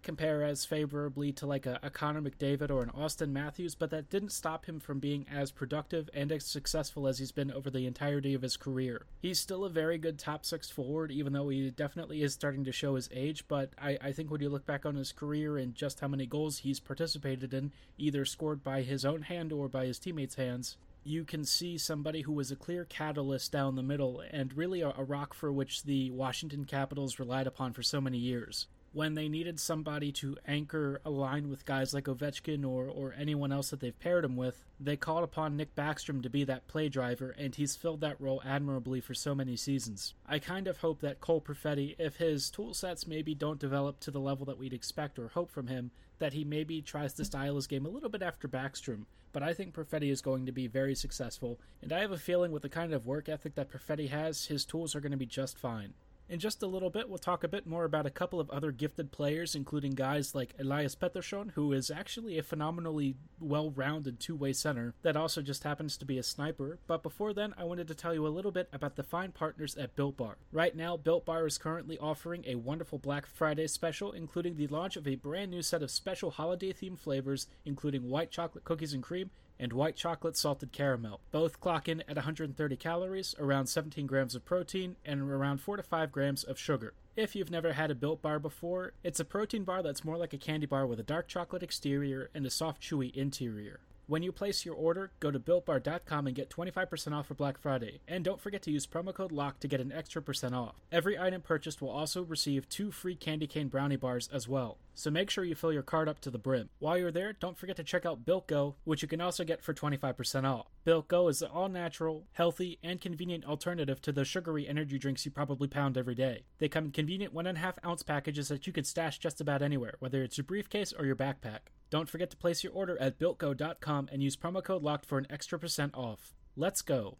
compare 0.04 0.44
as 0.44 0.64
favorably 0.64 1.32
to 1.32 1.46
like 1.46 1.66
a, 1.66 1.80
a 1.82 1.90
Connor 1.90 2.22
McDavid 2.22 2.70
or 2.70 2.82
an 2.82 2.90
Austin 2.90 3.32
Matthews, 3.32 3.74
but 3.74 3.90
that 3.90 4.10
didn't 4.10 4.30
stop 4.30 4.66
him 4.66 4.78
from 4.78 5.00
being 5.00 5.26
as 5.32 5.50
productive 5.50 6.08
and 6.14 6.30
as 6.30 6.44
successful 6.44 7.08
as 7.08 7.18
he's 7.18 7.32
been 7.32 7.50
over 7.50 7.70
the 7.70 7.86
entirety 7.86 8.34
of 8.34 8.42
his 8.42 8.56
career. 8.56 9.06
He's 9.20 9.40
still 9.40 9.64
a 9.64 9.70
very 9.70 9.98
good 9.98 10.18
top 10.18 10.44
six 10.44 10.70
forward, 10.70 11.10
even 11.10 11.32
though 11.32 11.48
he 11.48 11.70
definitely 11.70 12.22
is 12.22 12.34
starting 12.34 12.64
to 12.64 12.72
show 12.72 12.94
his 12.94 13.08
age. 13.12 13.48
But 13.48 13.70
I, 13.80 13.98
I 14.00 14.12
think 14.12 14.30
when 14.30 14.40
you 14.40 14.48
look 14.48 14.66
back 14.66 14.86
on 14.86 14.94
his 14.94 15.10
career 15.10 15.56
and 15.56 15.74
just 15.74 16.00
how 16.00 16.08
many 16.08 16.26
goals 16.26 16.58
he's 16.58 16.78
participated 16.78 17.54
in, 17.54 17.72
either 17.98 18.24
scored 18.24 18.62
by 18.62 18.82
his 18.82 19.04
own 19.04 19.22
hand 19.22 19.52
or 19.52 19.68
by 19.68 19.86
his 19.86 19.98
teammates' 19.98 20.36
hands, 20.36 20.76
you 21.04 21.24
can 21.24 21.44
see 21.44 21.76
somebody 21.76 22.22
who 22.22 22.32
was 22.32 22.50
a 22.50 22.56
clear 22.56 22.84
catalyst 22.84 23.52
down 23.52 23.76
the 23.76 23.82
middle 23.82 24.22
and 24.30 24.56
really 24.56 24.80
a, 24.80 24.88
a, 24.96 25.04
rock 25.04 25.34
for 25.34 25.52
which 25.52 25.82
the 25.82 26.10
Washington 26.10 26.64
Capitals 26.64 27.18
relied 27.18 27.46
upon 27.46 27.74
for 27.74 27.82
so 27.82 28.00
many 28.00 28.16
years 28.16 28.66
when 28.94 29.14
they 29.14 29.28
needed 29.28 29.58
somebody 29.58 30.12
to 30.12 30.36
anchor 30.46 31.00
a 31.04 31.10
line 31.10 31.50
with 31.50 31.66
guys 31.66 31.92
like 31.92 32.04
Ovechkin 32.04 32.64
or, 32.64 32.86
or 32.86 33.12
anyone 33.18 33.50
else 33.50 33.70
that 33.70 33.80
they've 33.80 33.98
paired 33.98 34.24
him 34.24 34.36
with, 34.36 34.64
they 34.78 34.96
called 34.96 35.24
upon 35.24 35.56
Nick 35.56 35.74
Backstrom 35.74 36.22
to 36.22 36.30
be 36.30 36.44
that 36.44 36.68
play 36.68 36.88
driver, 36.88 37.34
and 37.36 37.56
he's 37.56 37.74
filled 37.74 38.00
that 38.02 38.20
role 38.20 38.40
admirably 38.46 39.00
for 39.00 39.12
so 39.12 39.34
many 39.34 39.56
seasons. 39.56 40.14
I 40.28 40.38
kind 40.38 40.68
of 40.68 40.78
hope 40.78 41.00
that 41.00 41.20
Cole 41.20 41.40
Perfetti, 41.40 41.96
if 41.98 42.16
his 42.16 42.48
tool 42.50 42.72
sets 42.72 43.06
maybe 43.06 43.34
don't 43.34 43.58
develop 43.58 43.98
to 44.00 44.12
the 44.12 44.20
level 44.20 44.46
that 44.46 44.58
we'd 44.58 44.72
expect 44.72 45.18
or 45.18 45.28
hope 45.28 45.50
from 45.50 45.66
him, 45.66 45.90
that 46.20 46.32
he 46.32 46.44
maybe 46.44 46.80
tries 46.80 47.14
to 47.14 47.24
style 47.24 47.56
his 47.56 47.66
game 47.66 47.86
a 47.86 47.90
little 47.90 48.08
bit 48.08 48.22
after 48.22 48.46
Backstrom. 48.46 49.06
But 49.32 49.42
I 49.42 49.54
think 49.54 49.74
Perfetti 49.74 50.12
is 50.12 50.22
going 50.22 50.46
to 50.46 50.52
be 50.52 50.68
very 50.68 50.94
successful, 50.94 51.58
and 51.82 51.92
I 51.92 51.98
have 51.98 52.12
a 52.12 52.16
feeling 52.16 52.52
with 52.52 52.62
the 52.62 52.68
kind 52.68 52.94
of 52.94 53.06
work 53.06 53.28
ethic 53.28 53.56
that 53.56 53.72
Perfetti 53.72 54.08
has, 54.10 54.46
his 54.46 54.64
tools 54.64 54.94
are 54.94 55.00
going 55.00 55.10
to 55.10 55.18
be 55.18 55.26
just 55.26 55.58
fine. 55.58 55.94
In 56.26 56.38
just 56.38 56.62
a 56.62 56.66
little 56.66 56.88
bit, 56.88 57.10
we'll 57.10 57.18
talk 57.18 57.44
a 57.44 57.48
bit 57.48 57.66
more 57.66 57.84
about 57.84 58.06
a 58.06 58.10
couple 58.10 58.40
of 58.40 58.48
other 58.48 58.72
gifted 58.72 59.12
players, 59.12 59.54
including 59.54 59.92
guys 59.92 60.34
like 60.34 60.54
Elias 60.58 60.96
Pettersson, 60.96 61.50
who 61.52 61.70
is 61.72 61.90
actually 61.90 62.38
a 62.38 62.42
phenomenally 62.42 63.16
well 63.38 63.70
rounded 63.70 64.18
two 64.18 64.34
way 64.34 64.54
center 64.54 64.94
that 65.02 65.18
also 65.18 65.42
just 65.42 65.64
happens 65.64 65.98
to 65.98 66.06
be 66.06 66.16
a 66.16 66.22
sniper. 66.22 66.78
But 66.86 67.02
before 67.02 67.34
then, 67.34 67.52
I 67.58 67.64
wanted 67.64 67.88
to 67.88 67.94
tell 67.94 68.14
you 68.14 68.26
a 68.26 68.28
little 68.28 68.50
bit 68.50 68.70
about 68.72 68.96
the 68.96 69.02
fine 69.02 69.32
partners 69.32 69.76
at 69.76 69.96
Built 69.96 70.16
Bar. 70.16 70.38
Right 70.50 70.74
now, 70.74 70.96
Built 70.96 71.26
Bar 71.26 71.46
is 71.46 71.58
currently 71.58 71.98
offering 71.98 72.44
a 72.46 72.54
wonderful 72.54 72.98
Black 72.98 73.26
Friday 73.26 73.66
special, 73.66 74.12
including 74.12 74.56
the 74.56 74.68
launch 74.68 74.96
of 74.96 75.06
a 75.06 75.16
brand 75.16 75.50
new 75.50 75.60
set 75.60 75.82
of 75.82 75.90
special 75.90 76.30
holiday 76.30 76.72
themed 76.72 77.00
flavors, 77.00 77.48
including 77.66 78.08
white 78.08 78.30
chocolate 78.30 78.64
cookies 78.64 78.94
and 78.94 79.02
cream 79.02 79.30
and 79.58 79.72
white 79.72 79.96
chocolate 79.96 80.36
salted 80.36 80.72
caramel. 80.72 81.20
Both 81.30 81.60
clock 81.60 81.88
in 81.88 82.02
at 82.02 82.16
130 82.16 82.76
calories, 82.76 83.34
around 83.38 83.66
17 83.66 84.06
grams 84.06 84.34
of 84.34 84.44
protein, 84.44 84.96
and 85.04 85.20
around 85.22 85.60
4 85.60 85.76
to 85.76 85.82
5 85.82 86.12
grams 86.12 86.44
of 86.44 86.58
sugar. 86.58 86.94
If 87.16 87.36
you've 87.36 87.50
never 87.50 87.74
had 87.74 87.90
a 87.90 87.94
Built 87.94 88.22
Bar 88.22 88.40
before, 88.40 88.92
it's 89.04 89.20
a 89.20 89.24
protein 89.24 89.62
bar 89.62 89.82
that's 89.82 90.04
more 90.04 90.16
like 90.16 90.32
a 90.32 90.38
candy 90.38 90.66
bar 90.66 90.86
with 90.86 90.98
a 90.98 91.04
dark 91.04 91.28
chocolate 91.28 91.62
exterior 91.62 92.30
and 92.34 92.44
a 92.44 92.50
soft, 92.50 92.82
chewy 92.82 93.14
interior. 93.14 93.80
When 94.06 94.22
you 94.22 94.32
place 94.32 94.66
your 94.66 94.74
order, 94.74 95.12
go 95.18 95.30
to 95.30 95.40
builtbar.com 95.40 96.26
and 96.26 96.36
get 96.36 96.50
25% 96.50 97.12
off 97.12 97.26
for 97.26 97.34
Black 97.34 97.56
Friday. 97.56 98.00
And 98.06 98.22
don't 98.22 98.40
forget 98.40 98.60
to 98.62 98.70
use 98.70 98.86
promo 98.86 99.14
code 99.14 99.32
LOCK 99.32 99.60
to 99.60 99.68
get 99.68 99.80
an 99.80 99.92
extra 99.92 100.20
percent 100.20 100.54
off. 100.54 100.74
Every 100.92 101.18
item 101.18 101.40
purchased 101.40 101.80
will 101.80 101.88
also 101.88 102.22
receive 102.22 102.68
two 102.68 102.90
free 102.90 103.14
candy 103.14 103.46
cane 103.46 103.68
brownie 103.68 103.96
bars 103.96 104.28
as 104.30 104.46
well. 104.46 104.76
So 104.94 105.10
make 105.10 105.30
sure 105.30 105.42
you 105.42 105.54
fill 105.54 105.72
your 105.72 105.82
cart 105.82 106.06
up 106.06 106.20
to 106.20 106.30
the 106.30 106.38
brim. 106.38 106.68
While 106.78 106.98
you're 106.98 107.10
there, 107.10 107.32
don't 107.32 107.56
forget 107.56 107.76
to 107.76 107.82
check 107.82 108.04
out 108.04 108.26
Built 108.26 108.46
Go, 108.46 108.76
which 108.84 109.00
you 109.00 109.08
can 109.08 109.20
also 109.20 109.42
get 109.42 109.62
for 109.62 109.72
25% 109.72 110.44
off. 110.44 110.66
Built 110.84 111.08
Go 111.08 111.28
is 111.28 111.40
an 111.40 111.50
all 111.52 111.68
natural, 111.68 112.26
healthy, 112.32 112.78
and 112.82 113.00
convenient 113.00 113.46
alternative 113.46 114.02
to 114.02 114.12
the 114.12 114.24
sugary 114.24 114.68
energy 114.68 114.98
drinks 114.98 115.24
you 115.24 115.30
probably 115.30 115.66
pound 115.66 115.96
every 115.96 116.14
day. 116.14 116.44
They 116.58 116.68
come 116.68 116.84
in 116.86 116.90
convenient 116.92 117.32
one 117.32 117.46
and 117.46 117.56
a 117.56 117.60
half 117.62 117.78
ounce 117.84 118.02
packages 118.02 118.48
that 118.48 118.66
you 118.66 118.72
can 118.72 118.84
stash 118.84 119.18
just 119.18 119.40
about 119.40 119.62
anywhere, 119.62 119.94
whether 119.98 120.22
it's 120.22 120.36
your 120.36 120.44
briefcase 120.44 120.92
or 120.92 121.06
your 121.06 121.16
backpack. 121.16 121.70
Don't 121.94 122.08
forget 122.08 122.28
to 122.30 122.36
place 122.36 122.64
your 122.64 122.72
order 122.72 123.00
at 123.00 123.20
builtgo.com 123.20 124.08
and 124.10 124.20
use 124.20 124.36
promo 124.36 124.64
code 124.64 124.82
LOCKED 124.82 125.06
for 125.06 125.16
an 125.16 125.28
extra 125.30 125.60
percent 125.60 125.94
off. 125.94 126.34
Let's 126.56 126.82
go. 126.82 127.18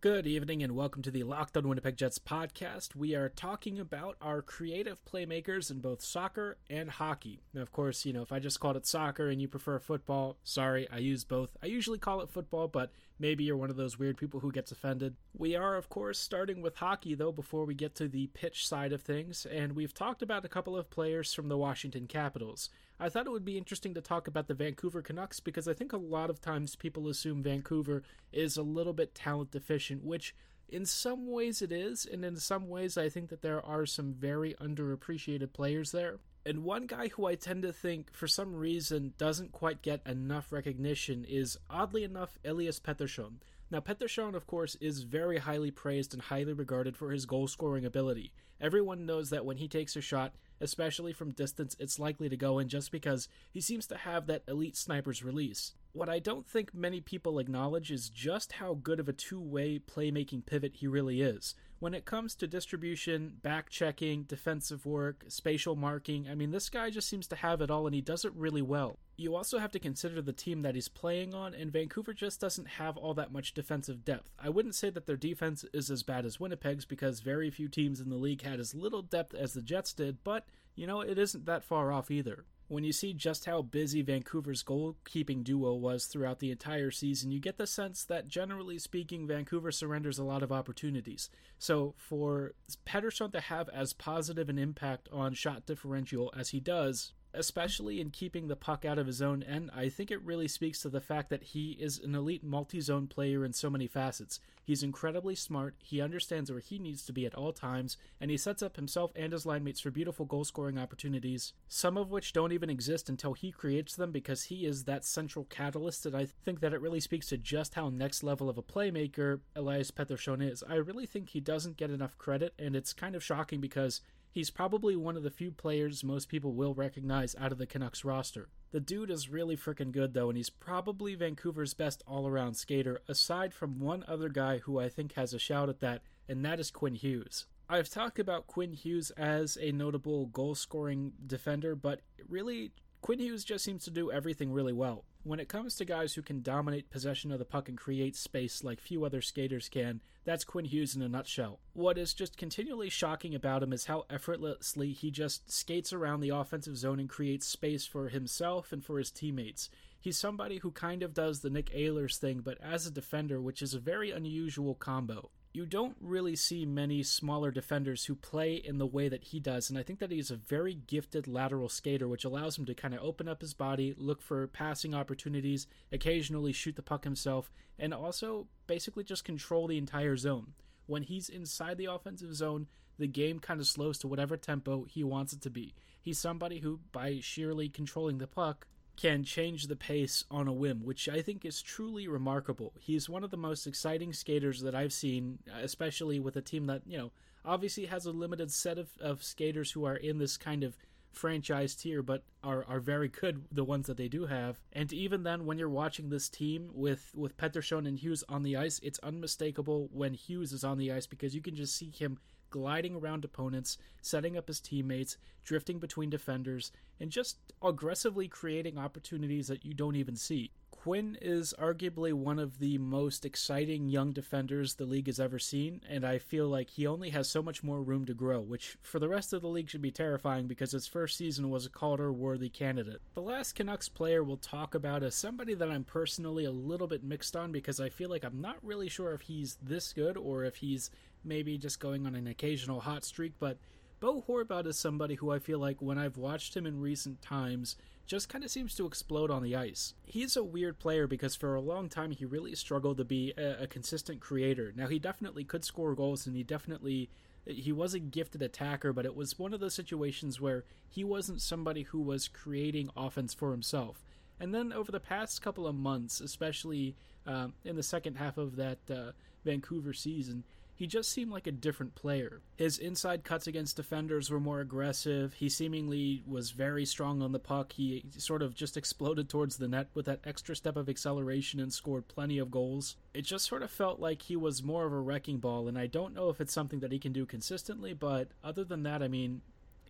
Good 0.00 0.26
evening 0.26 0.60
and 0.60 0.74
welcome 0.74 1.00
to 1.02 1.12
the 1.12 1.22
Locked 1.22 1.56
on 1.56 1.68
Winnipeg 1.68 1.96
Jets 1.96 2.18
podcast. 2.18 2.96
We 2.96 3.14
are 3.14 3.28
talking 3.28 3.78
about 3.78 4.16
our 4.20 4.42
creative 4.42 5.04
playmakers 5.04 5.70
in 5.70 5.78
both 5.78 6.02
soccer 6.02 6.58
and 6.68 6.90
hockey. 6.90 7.44
Now, 7.54 7.62
of 7.62 7.70
course, 7.70 8.04
you 8.04 8.12
know, 8.12 8.22
if 8.22 8.32
I 8.32 8.40
just 8.40 8.58
called 8.58 8.76
it 8.76 8.84
soccer 8.84 9.28
and 9.28 9.40
you 9.40 9.46
prefer 9.46 9.78
football, 9.78 10.36
sorry, 10.42 10.88
I 10.90 10.98
use 10.98 11.22
both. 11.22 11.50
I 11.62 11.66
usually 11.66 12.00
call 12.00 12.20
it 12.20 12.30
football, 12.30 12.66
but 12.66 12.90
maybe 13.18 13.44
you're 13.44 13.56
one 13.56 13.70
of 13.70 13.76
those 13.76 13.98
weird 13.98 14.16
people 14.16 14.40
who 14.40 14.52
gets 14.52 14.72
offended. 14.72 15.16
We 15.36 15.56
are, 15.56 15.76
of 15.76 15.88
course, 15.88 16.18
starting 16.18 16.62
with 16.62 16.76
hockey, 16.76 17.14
though, 17.14 17.32
before 17.32 17.64
we 17.64 17.74
get 17.74 17.94
to 17.96 18.08
the 18.08 18.28
pitch 18.28 18.66
side 18.66 18.92
of 18.92 19.02
things, 19.02 19.46
and 19.46 19.72
we've 19.74 19.94
talked 19.94 20.22
about 20.22 20.44
a 20.44 20.48
couple 20.48 20.76
of 20.76 20.90
players 20.90 21.32
from 21.32 21.48
the 21.48 21.58
Washington 21.58 22.06
Capitals. 22.06 22.70
I 22.98 23.08
thought 23.08 23.26
it 23.26 23.32
would 23.32 23.44
be 23.44 23.58
interesting 23.58 23.94
to 23.94 24.00
talk 24.00 24.28
about 24.28 24.48
the 24.48 24.54
Vancouver 24.54 25.02
Canucks 25.02 25.40
because 25.40 25.66
I 25.66 25.74
think 25.74 25.92
a 25.92 25.98
lot 25.98 26.30
of 26.30 26.40
times 26.40 26.76
people 26.76 27.08
assume 27.08 27.42
Vancouver 27.42 28.02
is 28.32 28.56
a 28.56 28.62
little 28.62 28.92
bit 28.92 29.14
talent 29.14 29.50
deficient, 29.50 30.04
which 30.04 30.34
in 30.68 30.86
some 30.86 31.30
ways 31.30 31.60
it 31.62 31.72
is, 31.72 32.06
and 32.06 32.24
in 32.24 32.36
some 32.36 32.68
ways 32.68 32.96
I 32.96 33.08
think 33.08 33.30
that 33.30 33.42
there 33.42 33.64
are 33.64 33.86
some 33.86 34.12
very 34.12 34.54
underappreciated 34.60 35.52
players 35.52 35.92
there. 35.92 36.18
And 36.46 36.62
one 36.62 36.86
guy 36.86 37.08
who 37.08 37.24
I 37.24 37.36
tend 37.36 37.62
to 37.62 37.72
think, 37.72 38.12
for 38.12 38.28
some 38.28 38.54
reason, 38.54 39.14
doesn't 39.16 39.52
quite 39.52 39.80
get 39.80 40.06
enough 40.06 40.52
recognition 40.52 41.24
is, 41.24 41.56
oddly 41.70 42.04
enough, 42.04 42.38
Elias 42.44 42.78
Pettersson. 42.78 43.36
Now, 43.70 43.80
Pettersson, 43.80 44.34
of 44.34 44.46
course, 44.46 44.76
is 44.76 45.04
very 45.04 45.38
highly 45.38 45.70
praised 45.70 46.12
and 46.12 46.22
highly 46.22 46.52
regarded 46.52 46.96
for 46.96 47.10
his 47.10 47.24
goal 47.24 47.48
scoring 47.48 47.86
ability. 47.86 48.32
Everyone 48.60 49.06
knows 49.06 49.30
that 49.30 49.46
when 49.46 49.56
he 49.56 49.68
takes 49.68 49.96
a 49.96 50.02
shot, 50.02 50.34
especially 50.60 51.14
from 51.14 51.32
distance, 51.32 51.74
it's 51.80 51.98
likely 51.98 52.28
to 52.28 52.36
go 52.36 52.58
in 52.58 52.68
just 52.68 52.92
because 52.92 53.26
he 53.50 53.60
seems 53.60 53.86
to 53.86 53.96
have 53.96 54.26
that 54.26 54.44
elite 54.46 54.76
sniper's 54.76 55.24
release. 55.24 55.72
What 55.94 56.08
I 56.08 56.18
don't 56.18 56.44
think 56.44 56.74
many 56.74 57.00
people 57.00 57.38
acknowledge 57.38 57.92
is 57.92 58.08
just 58.08 58.54
how 58.54 58.74
good 58.74 58.98
of 58.98 59.08
a 59.08 59.12
two 59.12 59.40
way 59.40 59.78
playmaking 59.78 60.44
pivot 60.44 60.72
he 60.74 60.88
really 60.88 61.22
is. 61.22 61.54
When 61.78 61.94
it 61.94 62.04
comes 62.04 62.34
to 62.34 62.48
distribution, 62.48 63.34
back 63.42 63.70
checking, 63.70 64.24
defensive 64.24 64.84
work, 64.84 65.22
spatial 65.28 65.76
marking, 65.76 66.26
I 66.28 66.34
mean, 66.34 66.50
this 66.50 66.68
guy 66.68 66.90
just 66.90 67.08
seems 67.08 67.28
to 67.28 67.36
have 67.36 67.60
it 67.60 67.70
all 67.70 67.86
and 67.86 67.94
he 67.94 68.00
does 68.00 68.24
it 68.24 68.32
really 68.34 68.60
well. 68.60 68.98
You 69.16 69.36
also 69.36 69.58
have 69.58 69.70
to 69.70 69.78
consider 69.78 70.20
the 70.20 70.32
team 70.32 70.62
that 70.62 70.74
he's 70.74 70.88
playing 70.88 71.32
on, 71.32 71.54
and 71.54 71.72
Vancouver 71.72 72.12
just 72.12 72.40
doesn't 72.40 72.66
have 72.66 72.96
all 72.96 73.14
that 73.14 73.32
much 73.32 73.54
defensive 73.54 74.04
depth. 74.04 74.32
I 74.36 74.48
wouldn't 74.48 74.74
say 74.74 74.90
that 74.90 75.06
their 75.06 75.16
defense 75.16 75.64
is 75.72 75.92
as 75.92 76.02
bad 76.02 76.26
as 76.26 76.40
Winnipeg's 76.40 76.86
because 76.86 77.20
very 77.20 77.52
few 77.52 77.68
teams 77.68 78.00
in 78.00 78.10
the 78.10 78.16
league 78.16 78.42
had 78.42 78.58
as 78.58 78.74
little 78.74 79.02
depth 79.02 79.32
as 79.32 79.52
the 79.52 79.62
Jets 79.62 79.92
did, 79.92 80.24
but, 80.24 80.46
you 80.74 80.88
know, 80.88 81.02
it 81.02 81.18
isn't 81.18 81.46
that 81.46 81.62
far 81.62 81.92
off 81.92 82.10
either. 82.10 82.46
When 82.68 82.82
you 82.82 82.92
see 82.92 83.12
just 83.12 83.44
how 83.44 83.62
busy 83.62 84.00
Vancouver's 84.02 84.62
goalkeeping 84.62 85.44
duo 85.44 85.74
was 85.74 86.06
throughout 86.06 86.38
the 86.38 86.50
entire 86.50 86.90
season, 86.90 87.30
you 87.30 87.38
get 87.38 87.58
the 87.58 87.66
sense 87.66 88.04
that 88.04 88.26
generally 88.26 88.78
speaking, 88.78 89.26
Vancouver 89.26 89.70
surrenders 89.70 90.18
a 90.18 90.24
lot 90.24 90.42
of 90.42 90.50
opportunities. 90.50 91.28
So 91.58 91.94
for 91.98 92.52
Pettersson 92.86 93.32
to 93.32 93.40
have 93.40 93.68
as 93.68 93.92
positive 93.92 94.48
an 94.48 94.58
impact 94.58 95.08
on 95.12 95.34
shot 95.34 95.66
differential 95.66 96.32
as 96.36 96.50
he 96.50 96.60
does, 96.60 97.12
especially 97.34 98.00
in 98.00 98.10
keeping 98.10 98.48
the 98.48 98.56
puck 98.56 98.84
out 98.84 98.98
of 98.98 99.06
his 99.06 99.20
own 99.20 99.42
end, 99.42 99.70
I 99.74 99.88
think 99.88 100.10
it 100.10 100.22
really 100.22 100.48
speaks 100.48 100.80
to 100.82 100.88
the 100.88 101.00
fact 101.00 101.30
that 101.30 101.42
he 101.42 101.72
is 101.72 101.98
an 101.98 102.14
elite 102.14 102.44
multi 102.44 102.80
zone 102.80 103.06
player 103.06 103.44
in 103.44 103.52
so 103.52 103.68
many 103.68 103.86
facets. 103.86 104.40
He's 104.62 104.82
incredibly 104.82 105.34
smart, 105.34 105.74
he 105.78 106.00
understands 106.00 106.50
where 106.50 106.60
he 106.60 106.78
needs 106.78 107.04
to 107.04 107.12
be 107.12 107.26
at 107.26 107.34
all 107.34 107.52
times, 107.52 107.98
and 108.18 108.30
he 108.30 108.38
sets 108.38 108.62
up 108.62 108.76
himself 108.76 109.12
and 109.14 109.32
his 109.32 109.44
line 109.44 109.62
mates 109.62 109.80
for 109.80 109.90
beautiful 109.90 110.24
goal 110.24 110.44
scoring 110.44 110.78
opportunities, 110.78 111.52
some 111.68 111.98
of 111.98 112.10
which 112.10 112.32
don't 112.32 112.52
even 112.52 112.70
exist 112.70 113.10
until 113.10 113.34
he 113.34 113.52
creates 113.52 113.94
them 113.94 114.10
because 114.10 114.44
he 114.44 114.64
is 114.64 114.84
that 114.84 115.04
central 115.04 115.44
catalyst. 115.44 116.06
And 116.06 116.16
I 116.16 116.26
think 116.44 116.60
that 116.60 116.72
it 116.72 116.80
really 116.80 117.00
speaks 117.00 117.26
to 117.28 117.36
just 117.36 117.74
how 117.74 117.90
next 117.90 118.22
level 118.22 118.48
of 118.48 118.56
a 118.56 118.62
playmaker 118.62 119.40
Elias 119.54 119.90
Pettersson 119.90 120.50
is. 120.50 120.64
I 120.66 120.76
really 120.76 121.06
think 121.06 121.30
he 121.30 121.40
doesn't 121.40 121.76
get 121.76 121.90
enough 121.90 122.16
credit, 122.16 122.54
and 122.58 122.74
it's 122.74 122.94
kind 122.94 123.14
of 123.14 123.22
shocking 123.22 123.60
because 123.60 124.00
He's 124.34 124.50
probably 124.50 124.96
one 124.96 125.16
of 125.16 125.22
the 125.22 125.30
few 125.30 125.52
players 125.52 126.02
most 126.02 126.28
people 126.28 126.54
will 126.54 126.74
recognize 126.74 127.36
out 127.38 127.52
of 127.52 127.58
the 127.58 127.68
Canucks 127.68 128.04
roster. 128.04 128.48
The 128.72 128.80
dude 128.80 129.08
is 129.08 129.28
really 129.28 129.56
freaking 129.56 129.92
good 129.92 130.12
though, 130.12 130.28
and 130.28 130.36
he's 130.36 130.50
probably 130.50 131.14
Vancouver's 131.14 131.72
best 131.72 132.02
all 132.04 132.26
around 132.26 132.54
skater, 132.54 133.00
aside 133.06 133.54
from 133.54 133.78
one 133.78 134.04
other 134.08 134.28
guy 134.28 134.58
who 134.58 134.80
I 134.80 134.88
think 134.88 135.12
has 135.12 135.32
a 135.34 135.38
shout 135.38 135.68
at 135.68 135.78
that, 135.78 136.02
and 136.28 136.44
that 136.44 136.58
is 136.58 136.72
Quinn 136.72 136.96
Hughes. 136.96 137.46
I've 137.68 137.88
talked 137.88 138.18
about 138.18 138.48
Quinn 138.48 138.72
Hughes 138.72 139.12
as 139.12 139.56
a 139.60 139.70
notable 139.70 140.26
goal 140.26 140.56
scoring 140.56 141.12
defender, 141.24 141.76
but 141.76 142.00
really, 142.28 142.72
Quinn 143.04 143.18
Hughes 143.18 143.44
just 143.44 143.62
seems 143.62 143.84
to 143.84 143.90
do 143.90 144.10
everything 144.10 144.50
really 144.50 144.72
well. 144.72 145.04
When 145.24 145.38
it 145.38 145.46
comes 145.46 145.76
to 145.76 145.84
guys 145.84 146.14
who 146.14 146.22
can 146.22 146.40
dominate 146.40 146.88
possession 146.88 147.30
of 147.32 147.38
the 147.38 147.44
puck 147.44 147.68
and 147.68 147.76
create 147.76 148.16
space 148.16 148.64
like 148.64 148.80
few 148.80 149.04
other 149.04 149.20
skaters 149.20 149.68
can, 149.68 150.00
that's 150.24 150.42
Quinn 150.42 150.64
Hughes 150.64 150.96
in 150.96 151.02
a 151.02 151.08
nutshell. 151.10 151.60
What 151.74 151.98
is 151.98 152.14
just 152.14 152.38
continually 152.38 152.88
shocking 152.88 153.34
about 153.34 153.62
him 153.62 153.74
is 153.74 153.84
how 153.84 154.06
effortlessly 154.08 154.92
he 154.94 155.10
just 155.10 155.52
skates 155.52 155.92
around 155.92 156.20
the 156.20 156.30
offensive 156.30 156.78
zone 156.78 156.98
and 156.98 157.06
creates 157.06 157.46
space 157.46 157.84
for 157.84 158.08
himself 158.08 158.72
and 158.72 158.82
for 158.82 158.96
his 158.96 159.10
teammates. 159.10 159.68
He's 160.00 160.16
somebody 160.16 160.56
who 160.56 160.70
kind 160.70 161.02
of 161.02 161.12
does 161.12 161.40
the 161.40 161.50
Nick 161.50 161.74
Ehlers 161.74 162.16
thing, 162.16 162.40
but 162.40 162.56
as 162.62 162.86
a 162.86 162.90
defender, 162.90 163.38
which 163.38 163.60
is 163.60 163.74
a 163.74 163.78
very 163.78 164.12
unusual 164.12 164.74
combo 164.74 165.28
you 165.54 165.64
don't 165.64 165.96
really 166.00 166.34
see 166.34 166.66
many 166.66 167.04
smaller 167.04 167.52
defenders 167.52 168.04
who 168.04 168.16
play 168.16 168.54
in 168.54 168.78
the 168.78 168.86
way 168.86 169.08
that 169.08 169.22
he 169.22 169.38
does, 169.38 169.70
and 169.70 169.78
I 169.78 169.84
think 169.84 170.00
that 170.00 170.10
he's 170.10 170.32
a 170.32 170.36
very 170.36 170.74
gifted 170.74 171.28
lateral 171.28 171.68
skater, 171.68 172.08
which 172.08 172.24
allows 172.24 172.58
him 172.58 172.66
to 172.66 172.74
kind 172.74 172.92
of 172.92 173.00
open 173.00 173.28
up 173.28 173.40
his 173.40 173.54
body, 173.54 173.94
look 173.96 174.20
for 174.20 174.48
passing 174.48 174.94
opportunities, 174.94 175.68
occasionally 175.92 176.52
shoot 176.52 176.74
the 176.74 176.82
puck 176.82 177.04
himself, 177.04 177.52
and 177.78 177.94
also 177.94 178.48
basically 178.66 179.04
just 179.04 179.24
control 179.24 179.68
the 179.68 179.78
entire 179.78 180.16
zone. 180.16 180.54
When 180.86 181.04
he's 181.04 181.28
inside 181.28 181.78
the 181.78 181.86
offensive 181.86 182.34
zone, 182.34 182.66
the 182.98 183.06
game 183.06 183.38
kind 183.38 183.60
of 183.60 183.68
slows 183.68 183.98
to 183.98 184.08
whatever 184.08 184.36
tempo 184.36 184.84
he 184.84 185.04
wants 185.04 185.32
it 185.32 185.40
to 185.42 185.50
be. 185.50 185.72
He's 186.02 186.18
somebody 186.18 186.58
who, 186.58 186.80
by 186.90 187.20
sheerly 187.20 187.68
controlling 187.68 188.18
the 188.18 188.26
puck, 188.26 188.66
can 188.96 189.24
change 189.24 189.66
the 189.66 189.76
pace 189.76 190.24
on 190.30 190.48
a 190.48 190.52
whim, 190.52 190.84
which 190.84 191.08
I 191.08 191.22
think 191.22 191.44
is 191.44 191.62
truly 191.62 192.06
remarkable. 192.06 192.72
He's 192.78 193.08
one 193.08 193.24
of 193.24 193.30
the 193.30 193.36
most 193.36 193.66
exciting 193.66 194.12
skaters 194.12 194.60
that 194.62 194.74
I've 194.74 194.92
seen, 194.92 195.38
especially 195.62 196.20
with 196.20 196.36
a 196.36 196.42
team 196.42 196.66
that, 196.66 196.82
you 196.86 196.98
know, 196.98 197.12
obviously 197.44 197.86
has 197.86 198.06
a 198.06 198.12
limited 198.12 198.52
set 198.52 198.78
of, 198.78 198.90
of 199.00 199.22
skaters 199.22 199.72
who 199.72 199.84
are 199.84 199.96
in 199.96 200.18
this 200.18 200.36
kind 200.36 200.62
of 200.62 200.76
franchise 201.12 201.74
tier, 201.74 202.02
but 202.02 202.24
are, 202.42 202.64
are 202.68 202.80
very 202.80 203.08
good, 203.08 203.44
the 203.50 203.64
ones 203.64 203.86
that 203.86 203.96
they 203.96 204.08
do 204.08 204.26
have. 204.26 204.60
And 204.72 204.92
even 204.92 205.22
then, 205.22 205.46
when 205.46 205.58
you're 205.58 205.68
watching 205.68 206.10
this 206.10 206.28
team 206.28 206.70
with, 206.72 207.12
with 207.14 207.36
Pettersson 207.36 207.86
and 207.86 207.98
Hughes 207.98 208.24
on 208.28 208.42
the 208.42 208.56
ice, 208.56 208.80
it's 208.82 208.98
unmistakable 209.00 209.88
when 209.92 210.14
Hughes 210.14 210.52
is 210.52 210.64
on 210.64 210.78
the 210.78 210.92
ice 210.92 211.06
because 211.06 211.34
you 211.34 211.40
can 211.40 211.54
just 211.54 211.76
see 211.76 211.90
him 211.90 212.18
gliding 212.54 212.94
around 212.94 213.24
opponents, 213.24 213.78
setting 214.00 214.36
up 214.36 214.46
his 214.46 214.60
teammates, 214.60 215.16
drifting 215.42 215.80
between 215.80 216.08
defenders, 216.08 216.70
and 217.00 217.10
just 217.10 217.36
aggressively 217.60 218.28
creating 218.28 218.78
opportunities 218.78 219.48
that 219.48 219.64
you 219.64 219.74
don't 219.74 219.96
even 219.96 220.14
see. 220.14 220.52
Quinn 220.70 221.18
is 221.20 221.52
arguably 221.58 222.12
one 222.12 222.38
of 222.38 222.60
the 222.60 222.78
most 222.78 223.24
exciting 223.24 223.88
young 223.88 224.12
defenders 224.12 224.74
the 224.74 224.84
league 224.84 225.08
has 225.08 225.18
ever 225.18 225.40
seen, 225.40 225.80
and 225.88 226.04
I 226.04 226.18
feel 226.18 226.46
like 226.46 226.70
he 226.70 226.86
only 226.86 227.10
has 227.10 227.28
so 227.28 227.42
much 227.42 227.64
more 227.64 227.82
room 227.82 228.04
to 228.04 228.14
grow, 228.14 228.40
which 228.40 228.76
for 228.82 229.00
the 229.00 229.08
rest 229.08 229.32
of 229.32 229.42
the 229.42 229.48
league 229.48 229.68
should 229.68 229.82
be 229.82 229.90
terrifying 229.90 230.46
because 230.46 230.70
his 230.70 230.86
first 230.86 231.16
season 231.16 231.50
was 231.50 231.66
a 231.66 231.70
Calder 231.70 232.12
worthy 232.12 232.50
candidate. 232.50 233.00
The 233.14 233.22
last 233.22 233.54
Canucks 233.54 233.88
player 233.88 234.22
we'll 234.22 234.36
talk 234.36 234.76
about 234.76 235.02
is 235.02 235.16
somebody 235.16 235.54
that 235.54 235.70
I'm 235.70 235.82
personally 235.82 236.44
a 236.44 236.52
little 236.52 236.86
bit 236.86 237.02
mixed 237.02 237.34
on 237.34 237.50
because 237.50 237.80
I 237.80 237.88
feel 237.88 238.10
like 238.10 238.22
I'm 238.22 238.40
not 238.40 238.58
really 238.62 238.88
sure 238.88 239.12
if 239.12 239.22
he's 239.22 239.56
this 239.60 239.92
good 239.92 240.16
or 240.16 240.44
if 240.44 240.56
he's 240.56 240.90
maybe 241.24 241.58
just 241.58 241.80
going 241.80 242.06
on 242.06 242.14
an 242.14 242.26
occasional 242.26 242.80
hot 242.80 243.04
streak, 243.04 243.32
but 243.38 243.58
Bo 244.00 244.22
Horvat 244.28 244.66
is 244.66 244.78
somebody 244.78 245.14
who 245.14 245.30
I 245.30 245.38
feel 245.38 245.58
like 245.58 245.80
when 245.80 245.98
I've 245.98 246.16
watched 246.16 246.56
him 246.56 246.66
in 246.66 246.80
recent 246.80 247.22
times 247.22 247.76
just 248.06 248.28
kind 248.28 248.44
of 248.44 248.50
seems 248.50 248.74
to 248.74 248.86
explode 248.86 249.30
on 249.30 249.42
the 249.42 249.56
ice. 249.56 249.94
He's 250.04 250.36
a 250.36 250.44
weird 250.44 250.78
player 250.78 251.06
because 251.06 251.34
for 251.34 251.54
a 251.54 251.60
long 251.60 251.88
time 251.88 252.10
he 252.10 252.26
really 252.26 252.54
struggled 252.54 252.98
to 252.98 253.04
be 253.04 253.32
a, 253.38 253.62
a 253.62 253.66
consistent 253.66 254.20
creator. 254.20 254.72
Now 254.76 254.88
he 254.88 254.98
definitely 254.98 255.44
could 255.44 255.64
score 255.64 255.94
goals 255.94 256.26
and 256.26 256.36
he 256.36 256.42
definitely 256.42 257.08
he 257.46 257.72
was 257.72 257.94
a 257.94 257.98
gifted 257.98 258.42
attacker, 258.42 258.92
but 258.92 259.04
it 259.04 259.14
was 259.14 259.38
one 259.38 259.52
of 259.52 259.60
those 259.60 259.74
situations 259.74 260.40
where 260.40 260.64
he 260.88 261.04
wasn't 261.04 261.42
somebody 261.42 261.82
who 261.82 262.00
was 262.00 262.28
creating 262.28 262.90
offense 262.96 263.34
for 263.34 263.50
himself. 263.50 264.04
And 264.40 264.54
then 264.54 264.72
over 264.72 264.90
the 264.90 265.00
past 265.00 265.42
couple 265.42 265.66
of 265.66 265.74
months, 265.74 266.20
especially 266.20 266.96
um, 267.26 267.54
in 267.64 267.76
the 267.76 267.82
second 267.82 268.16
half 268.16 268.38
of 268.38 268.56
that 268.56 268.78
uh, 268.90 269.12
Vancouver 269.44 269.92
season, 269.92 270.44
he 270.74 270.86
just 270.86 271.10
seemed 271.10 271.30
like 271.30 271.46
a 271.46 271.52
different 271.52 271.94
player. 271.94 272.42
His 272.56 272.78
inside 272.78 273.24
cuts 273.24 273.46
against 273.46 273.76
defenders 273.76 274.30
were 274.30 274.40
more 274.40 274.60
aggressive. 274.60 275.34
He 275.34 275.48
seemingly 275.48 276.22
was 276.26 276.50
very 276.50 276.84
strong 276.84 277.22
on 277.22 277.32
the 277.32 277.38
puck. 277.38 277.72
He 277.72 278.04
sort 278.18 278.42
of 278.42 278.54
just 278.54 278.76
exploded 278.76 279.28
towards 279.28 279.56
the 279.56 279.68
net 279.68 279.88
with 279.94 280.06
that 280.06 280.20
extra 280.24 280.56
step 280.56 280.76
of 280.76 280.88
acceleration 280.88 281.60
and 281.60 281.72
scored 281.72 282.08
plenty 282.08 282.38
of 282.38 282.50
goals. 282.50 282.96
It 283.12 283.22
just 283.22 283.46
sort 283.46 283.62
of 283.62 283.70
felt 283.70 284.00
like 284.00 284.22
he 284.22 284.36
was 284.36 284.62
more 284.62 284.86
of 284.86 284.92
a 284.92 285.00
wrecking 285.00 285.38
ball, 285.38 285.68
and 285.68 285.78
I 285.78 285.86
don't 285.86 286.14
know 286.14 286.28
if 286.28 286.40
it's 286.40 286.52
something 286.52 286.80
that 286.80 286.92
he 286.92 286.98
can 286.98 287.12
do 287.12 287.26
consistently, 287.26 287.94
but 287.94 288.28
other 288.42 288.64
than 288.64 288.82
that, 288.82 289.02
I 289.02 289.08
mean, 289.08 289.42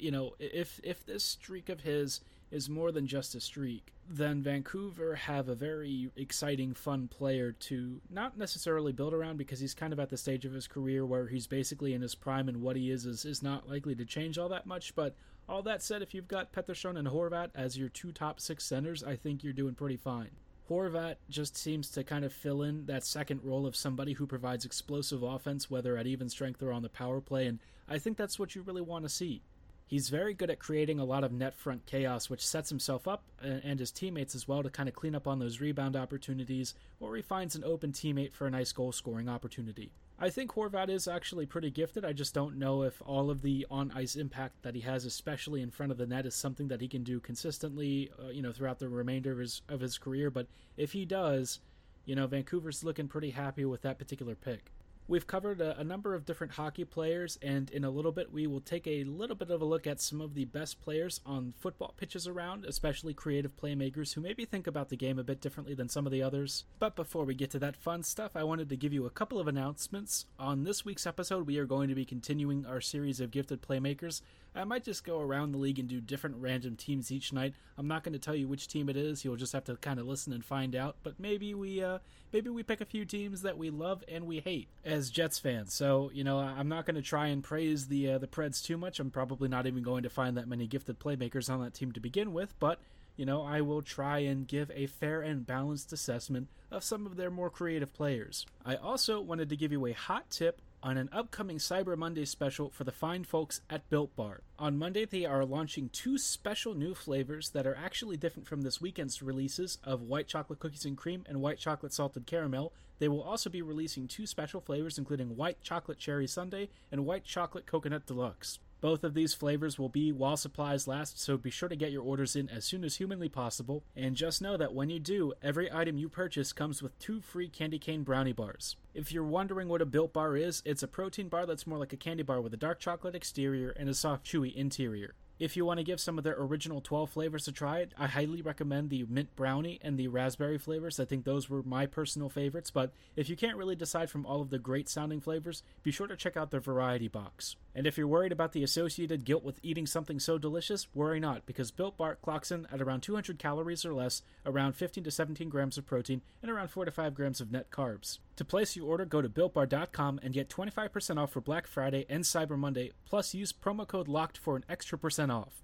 you 0.04 0.10
know, 0.10 0.34
if 0.38 0.80
if 0.84 1.06
this 1.06 1.24
streak 1.24 1.70
of 1.70 1.80
his 1.80 2.20
is 2.50 2.68
more 2.68 2.92
than 2.92 3.06
just 3.06 3.34
a 3.34 3.40
streak, 3.40 3.94
then 4.08 4.42
Vancouver 4.42 5.14
have 5.14 5.48
a 5.48 5.54
very 5.54 6.10
exciting, 6.14 6.74
fun 6.74 7.08
player 7.08 7.52
to 7.52 8.02
not 8.10 8.36
necessarily 8.36 8.92
build 8.92 9.14
around 9.14 9.38
because 9.38 9.60
he's 9.60 9.72
kind 9.72 9.94
of 9.94 9.98
at 9.98 10.10
the 10.10 10.18
stage 10.18 10.44
of 10.44 10.52
his 10.52 10.66
career 10.66 11.06
where 11.06 11.26
he's 11.26 11.46
basically 11.46 11.94
in 11.94 12.02
his 12.02 12.14
prime 12.14 12.50
and 12.50 12.60
what 12.60 12.76
he 12.76 12.90
is 12.90 13.06
is, 13.06 13.24
is 13.24 13.42
not 13.42 13.66
likely 13.66 13.94
to 13.94 14.04
change 14.04 14.36
all 14.36 14.50
that 14.50 14.66
much. 14.66 14.94
But 14.94 15.16
all 15.48 15.62
that 15.62 15.82
said, 15.82 16.02
if 16.02 16.12
you've 16.12 16.28
got 16.28 16.52
Pettersson 16.52 16.98
and 16.98 17.08
Horvat 17.08 17.48
as 17.54 17.78
your 17.78 17.88
two 17.88 18.12
top 18.12 18.40
six 18.40 18.62
centers, 18.62 19.02
I 19.02 19.16
think 19.16 19.42
you're 19.42 19.54
doing 19.54 19.74
pretty 19.74 19.96
fine. 19.96 20.30
Horvat 20.68 21.16
just 21.30 21.56
seems 21.56 21.88
to 21.90 22.04
kind 22.04 22.26
of 22.26 22.32
fill 22.32 22.62
in 22.62 22.86
that 22.86 23.04
second 23.04 23.40
role 23.42 23.66
of 23.66 23.74
somebody 23.74 24.12
who 24.12 24.26
provides 24.26 24.66
explosive 24.66 25.22
offense, 25.22 25.70
whether 25.70 25.96
at 25.96 26.06
even 26.06 26.28
strength 26.28 26.62
or 26.62 26.72
on 26.72 26.82
the 26.82 26.88
power 26.90 27.22
play, 27.22 27.46
and 27.46 27.58
I 27.88 27.98
think 27.98 28.16
that's 28.16 28.38
what 28.38 28.54
you 28.54 28.62
really 28.62 28.82
want 28.82 29.04
to 29.04 29.08
see. 29.08 29.42
He's 29.86 30.08
very 30.08 30.34
good 30.34 30.50
at 30.50 30.58
creating 30.58 30.98
a 30.98 31.04
lot 31.04 31.24
of 31.24 31.32
net 31.32 31.54
front 31.54 31.86
chaos, 31.86 32.30
which 32.30 32.46
sets 32.46 32.70
himself 32.70 33.06
up 33.06 33.22
and 33.42 33.78
his 33.78 33.90
teammates 33.90 34.34
as 34.34 34.48
well 34.48 34.62
to 34.62 34.70
kind 34.70 34.88
of 34.88 34.94
clean 34.94 35.14
up 35.14 35.26
on 35.26 35.38
those 35.38 35.60
rebound 35.60 35.94
opportunities, 35.94 36.74
or 37.00 37.16
he 37.16 37.22
finds 37.22 37.54
an 37.54 37.64
open 37.64 37.92
teammate 37.92 38.32
for 38.32 38.46
a 38.46 38.50
nice 38.50 38.72
goal 38.72 38.92
scoring 38.92 39.28
opportunity. 39.28 39.92
I 40.18 40.30
think 40.30 40.52
Horvat 40.52 40.88
is 40.90 41.08
actually 41.08 41.44
pretty 41.44 41.70
gifted. 41.70 42.04
I 42.04 42.12
just 42.12 42.34
don't 42.34 42.56
know 42.56 42.82
if 42.82 43.02
all 43.04 43.30
of 43.30 43.42
the 43.42 43.66
on 43.70 43.90
ice 43.94 44.14
impact 44.14 44.62
that 44.62 44.74
he 44.74 44.80
has, 44.82 45.04
especially 45.04 45.60
in 45.60 45.70
front 45.70 45.90
of 45.92 45.98
the 45.98 46.06
net, 46.06 46.24
is 46.24 46.36
something 46.36 46.68
that 46.68 46.80
he 46.80 46.88
can 46.88 47.02
do 47.02 47.18
consistently, 47.18 48.10
uh, 48.22 48.28
you 48.28 48.40
know, 48.40 48.52
throughout 48.52 48.78
the 48.78 48.88
remainder 48.88 49.32
of 49.32 49.38
his 49.38 49.62
of 49.68 49.80
his 49.80 49.98
career. 49.98 50.30
But 50.30 50.46
if 50.76 50.92
he 50.92 51.04
does, 51.04 51.58
you 52.04 52.14
know, 52.14 52.28
Vancouver's 52.28 52.84
looking 52.84 53.08
pretty 53.08 53.30
happy 53.30 53.64
with 53.64 53.82
that 53.82 53.98
particular 53.98 54.36
pick. 54.36 54.70
We've 55.06 55.26
covered 55.26 55.60
a, 55.60 55.78
a, 55.78 55.84
number 55.84 56.14
of 56.14 56.24
different 56.24 56.54
hockey 56.54 56.86
players, 56.86 57.38
and 57.42 57.70
in 57.70 57.84
a 57.84 57.90
little 57.90 58.10
bit, 58.10 58.32
we 58.32 58.46
will 58.46 58.62
take 58.62 58.86
a 58.86 59.04
little 59.04 59.36
bit 59.36 59.50
of 59.50 59.60
a 59.60 59.64
look 59.66 59.86
at 59.86 60.00
some 60.00 60.22
of 60.22 60.32
the 60.32 60.46
best 60.46 60.80
players 60.80 61.20
on 61.26 61.52
football 61.60 61.92
pitches 61.94 62.26
around, 62.26 62.64
especially 62.64 63.12
creative 63.12 63.54
playmakers 63.54 64.14
who 64.14 64.22
maybe 64.22 64.46
think 64.46 64.66
about 64.66 64.88
the 64.88 64.96
game 64.96 65.18
a 65.18 65.22
bit 65.22 65.42
differently 65.42 65.74
than 65.74 65.90
some 65.90 66.06
of 66.06 66.12
the 66.12 66.22
others. 66.22 66.64
But 66.78 66.96
before 66.96 67.26
we 67.26 67.34
get 67.34 67.50
to 67.50 67.58
that 67.58 67.76
fun 67.76 68.02
stuff, 68.02 68.32
I 68.34 68.44
wanted 68.44 68.70
to 68.70 68.76
give 68.76 68.94
you 68.94 69.04
a 69.04 69.10
couple 69.10 69.38
of 69.38 69.46
announcements. 69.46 70.24
On 70.38 70.64
this 70.64 70.86
week's 70.86 71.06
episode, 71.06 71.46
we 71.46 71.58
are 71.58 71.66
going 71.66 71.90
to 71.90 71.94
be 71.94 72.06
continuing 72.06 72.64
our 72.64 72.80
series 72.80 73.20
of 73.20 73.30
gifted 73.30 73.60
playmakers. 73.60 74.22
I 74.56 74.64
might 74.64 74.84
just 74.84 75.04
go 75.04 75.20
around 75.20 75.50
the 75.50 75.58
league 75.58 75.80
and 75.80 75.88
do 75.88 76.00
different 76.00 76.36
random 76.36 76.76
teams 76.76 77.10
each 77.10 77.32
night. 77.32 77.54
I'm 77.76 77.88
not 77.88 78.04
going 78.04 78.12
to 78.12 78.20
tell 78.20 78.36
you 78.36 78.46
which 78.46 78.68
team 78.68 78.88
it 78.88 78.96
is. 78.96 79.24
You'll 79.24 79.36
just 79.36 79.52
have 79.52 79.64
to 79.64 79.76
kind 79.76 79.98
of 79.98 80.06
listen 80.06 80.32
and 80.32 80.44
find 80.44 80.76
out. 80.76 80.96
But 81.02 81.18
maybe 81.18 81.54
we 81.54 81.82
uh, 81.82 81.98
maybe 82.32 82.50
we 82.50 82.62
pick 82.62 82.80
a 82.80 82.84
few 82.84 83.04
teams 83.04 83.42
that 83.42 83.58
we 83.58 83.70
love 83.70 84.04
and 84.06 84.26
we 84.26 84.38
hate 84.38 84.68
as 84.94 85.10
Jets 85.10 85.38
fans. 85.38 85.74
So 85.74 86.10
you 86.14 86.24
know, 86.24 86.38
I'm 86.38 86.68
not 86.68 86.86
going 86.86 86.96
to 86.96 87.02
try 87.02 87.26
and 87.26 87.42
praise 87.42 87.88
the 87.88 88.12
uh, 88.12 88.18
the 88.18 88.26
Preds 88.26 88.64
too 88.64 88.76
much. 88.76 89.00
I'm 89.00 89.10
probably 89.10 89.48
not 89.48 89.66
even 89.66 89.82
going 89.82 90.04
to 90.04 90.10
find 90.10 90.36
that 90.36 90.48
many 90.48 90.66
gifted 90.66 90.98
playmakers 90.98 91.50
on 91.50 91.62
that 91.62 91.74
team 91.74 91.92
to 91.92 92.00
begin 92.00 92.32
with. 92.32 92.54
But 92.58 92.78
you 93.16 93.26
know, 93.26 93.42
I 93.42 93.60
will 93.60 93.82
try 93.82 94.20
and 94.20 94.46
give 94.46 94.70
a 94.74 94.86
fair 94.86 95.20
and 95.20 95.46
balanced 95.46 95.92
assessment 95.92 96.48
of 96.70 96.82
some 96.82 97.06
of 97.06 97.16
their 97.16 97.30
more 97.30 97.50
creative 97.50 97.92
players. 97.92 98.46
I 98.64 98.76
also 98.76 99.20
wanted 99.20 99.48
to 99.50 99.56
give 99.56 99.72
you 99.72 99.86
a 99.86 99.92
hot 99.92 100.30
tip 100.30 100.60
on 100.84 100.98
an 100.98 101.08
upcoming 101.12 101.56
Cyber 101.56 101.96
Monday 101.96 102.26
special 102.26 102.68
for 102.68 102.84
the 102.84 102.92
fine 102.92 103.24
folks 103.24 103.62
at 103.70 103.88
Built 103.88 104.14
Bar. 104.14 104.42
On 104.58 104.76
Monday, 104.76 105.06
they 105.06 105.24
are 105.24 105.42
launching 105.42 105.88
two 105.88 106.18
special 106.18 106.74
new 106.74 106.94
flavors 106.94 107.50
that 107.50 107.66
are 107.66 107.74
actually 107.74 108.18
different 108.18 108.46
from 108.46 108.60
this 108.60 108.82
weekend's 108.82 109.22
releases 109.22 109.78
of 109.82 110.02
white 110.02 110.28
chocolate 110.28 110.58
cookies 110.58 110.84
and 110.84 110.94
cream 110.94 111.24
and 111.26 111.40
white 111.40 111.58
chocolate 111.58 111.94
salted 111.94 112.26
caramel. 112.26 112.74
They 112.98 113.08
will 113.08 113.22
also 113.22 113.48
be 113.48 113.62
releasing 113.62 114.06
two 114.06 114.26
special 114.26 114.60
flavors, 114.60 114.98
including 114.98 115.36
white 115.36 115.62
chocolate 115.62 115.98
cherry 115.98 116.26
sundae 116.26 116.68
and 116.92 117.06
white 117.06 117.24
chocolate 117.24 117.64
coconut 117.64 118.04
deluxe. 118.04 118.58
Both 118.84 119.02
of 119.02 119.14
these 119.14 119.32
flavors 119.32 119.78
will 119.78 119.88
be 119.88 120.12
while 120.12 120.36
supplies 120.36 120.86
last, 120.86 121.18
so 121.18 121.38
be 121.38 121.48
sure 121.48 121.70
to 121.70 121.74
get 121.74 121.90
your 121.90 122.02
orders 122.02 122.36
in 122.36 122.50
as 122.50 122.66
soon 122.66 122.84
as 122.84 122.96
humanly 122.96 123.30
possible. 123.30 123.82
And 123.96 124.14
just 124.14 124.42
know 124.42 124.58
that 124.58 124.74
when 124.74 124.90
you 124.90 125.00
do, 125.00 125.32
every 125.42 125.72
item 125.72 125.96
you 125.96 126.10
purchase 126.10 126.52
comes 126.52 126.82
with 126.82 126.98
two 126.98 127.22
free 127.22 127.48
candy 127.48 127.78
cane 127.78 128.02
brownie 128.02 128.34
bars. 128.34 128.76
If 128.92 129.10
you're 129.10 129.24
wondering 129.24 129.68
what 129.68 129.80
a 129.80 129.86
built 129.86 130.12
bar 130.12 130.36
is, 130.36 130.62
it's 130.66 130.82
a 130.82 130.86
protein 130.86 131.28
bar 131.28 131.46
that's 131.46 131.66
more 131.66 131.78
like 131.78 131.94
a 131.94 131.96
candy 131.96 132.24
bar 132.24 132.42
with 132.42 132.52
a 132.52 132.58
dark 132.58 132.78
chocolate 132.78 133.14
exterior 133.14 133.70
and 133.70 133.88
a 133.88 133.94
soft, 133.94 134.26
chewy 134.26 134.54
interior. 134.54 135.14
If 135.38 135.56
you 135.56 135.64
want 135.64 135.78
to 135.78 135.84
give 135.84 135.98
some 135.98 136.18
of 136.18 136.24
their 136.24 136.36
original 136.38 136.82
12 136.82 137.08
flavors 137.08 137.48
a 137.48 137.52
try, 137.52 137.86
I 137.96 138.06
highly 138.06 138.42
recommend 138.42 138.90
the 138.90 139.06
mint 139.08 139.34
brownie 139.34 139.78
and 139.80 139.98
the 139.98 140.08
raspberry 140.08 140.58
flavors. 140.58 141.00
I 141.00 141.06
think 141.06 141.24
those 141.24 141.48
were 141.48 141.62
my 141.62 141.86
personal 141.86 142.28
favorites, 142.28 142.70
but 142.70 142.92
if 143.16 143.30
you 143.30 143.36
can't 143.36 143.56
really 143.56 143.76
decide 143.76 144.10
from 144.10 144.26
all 144.26 144.42
of 144.42 144.50
the 144.50 144.58
great 144.58 144.90
sounding 144.90 145.22
flavors, 145.22 145.62
be 145.82 145.90
sure 145.90 146.06
to 146.06 146.16
check 146.16 146.36
out 146.36 146.50
their 146.50 146.60
variety 146.60 147.08
box. 147.08 147.56
And 147.74 147.86
if 147.86 147.98
you're 147.98 148.06
worried 148.06 148.32
about 148.32 148.52
the 148.52 148.62
associated 148.62 149.24
guilt 149.24 149.42
with 149.42 149.58
eating 149.62 149.86
something 149.86 150.20
so 150.20 150.38
delicious, 150.38 150.86
worry 150.94 151.18
not, 151.18 151.44
because 151.44 151.70
Built 151.70 151.96
Bar 151.96 152.16
clocks 152.22 152.52
in 152.52 152.66
at 152.72 152.80
around 152.80 153.00
200 153.00 153.38
calories 153.38 153.84
or 153.84 153.92
less, 153.92 154.22
around 154.46 154.74
15 154.74 155.02
to 155.04 155.10
17 155.10 155.48
grams 155.48 155.76
of 155.76 155.86
protein, 155.86 156.22
and 156.40 156.50
around 156.50 156.68
4 156.68 156.84
to 156.84 156.90
5 156.90 157.14
grams 157.14 157.40
of 157.40 157.50
net 157.50 157.70
carbs. 157.70 158.18
To 158.36 158.44
place 158.44 158.76
your 158.76 158.86
order, 158.86 159.04
go 159.04 159.20
to 159.20 159.28
BuiltBar.com 159.28 160.20
and 160.22 160.32
get 160.32 160.48
25% 160.48 161.18
off 161.18 161.32
for 161.32 161.40
Black 161.40 161.66
Friday 161.66 162.06
and 162.08 162.22
Cyber 162.22 162.56
Monday, 162.56 162.92
plus 163.04 163.34
use 163.34 163.52
promo 163.52 163.86
code 163.86 164.08
LOCKED 164.08 164.38
for 164.38 164.56
an 164.56 164.64
extra 164.68 164.96
percent 164.96 165.32
off. 165.32 165.63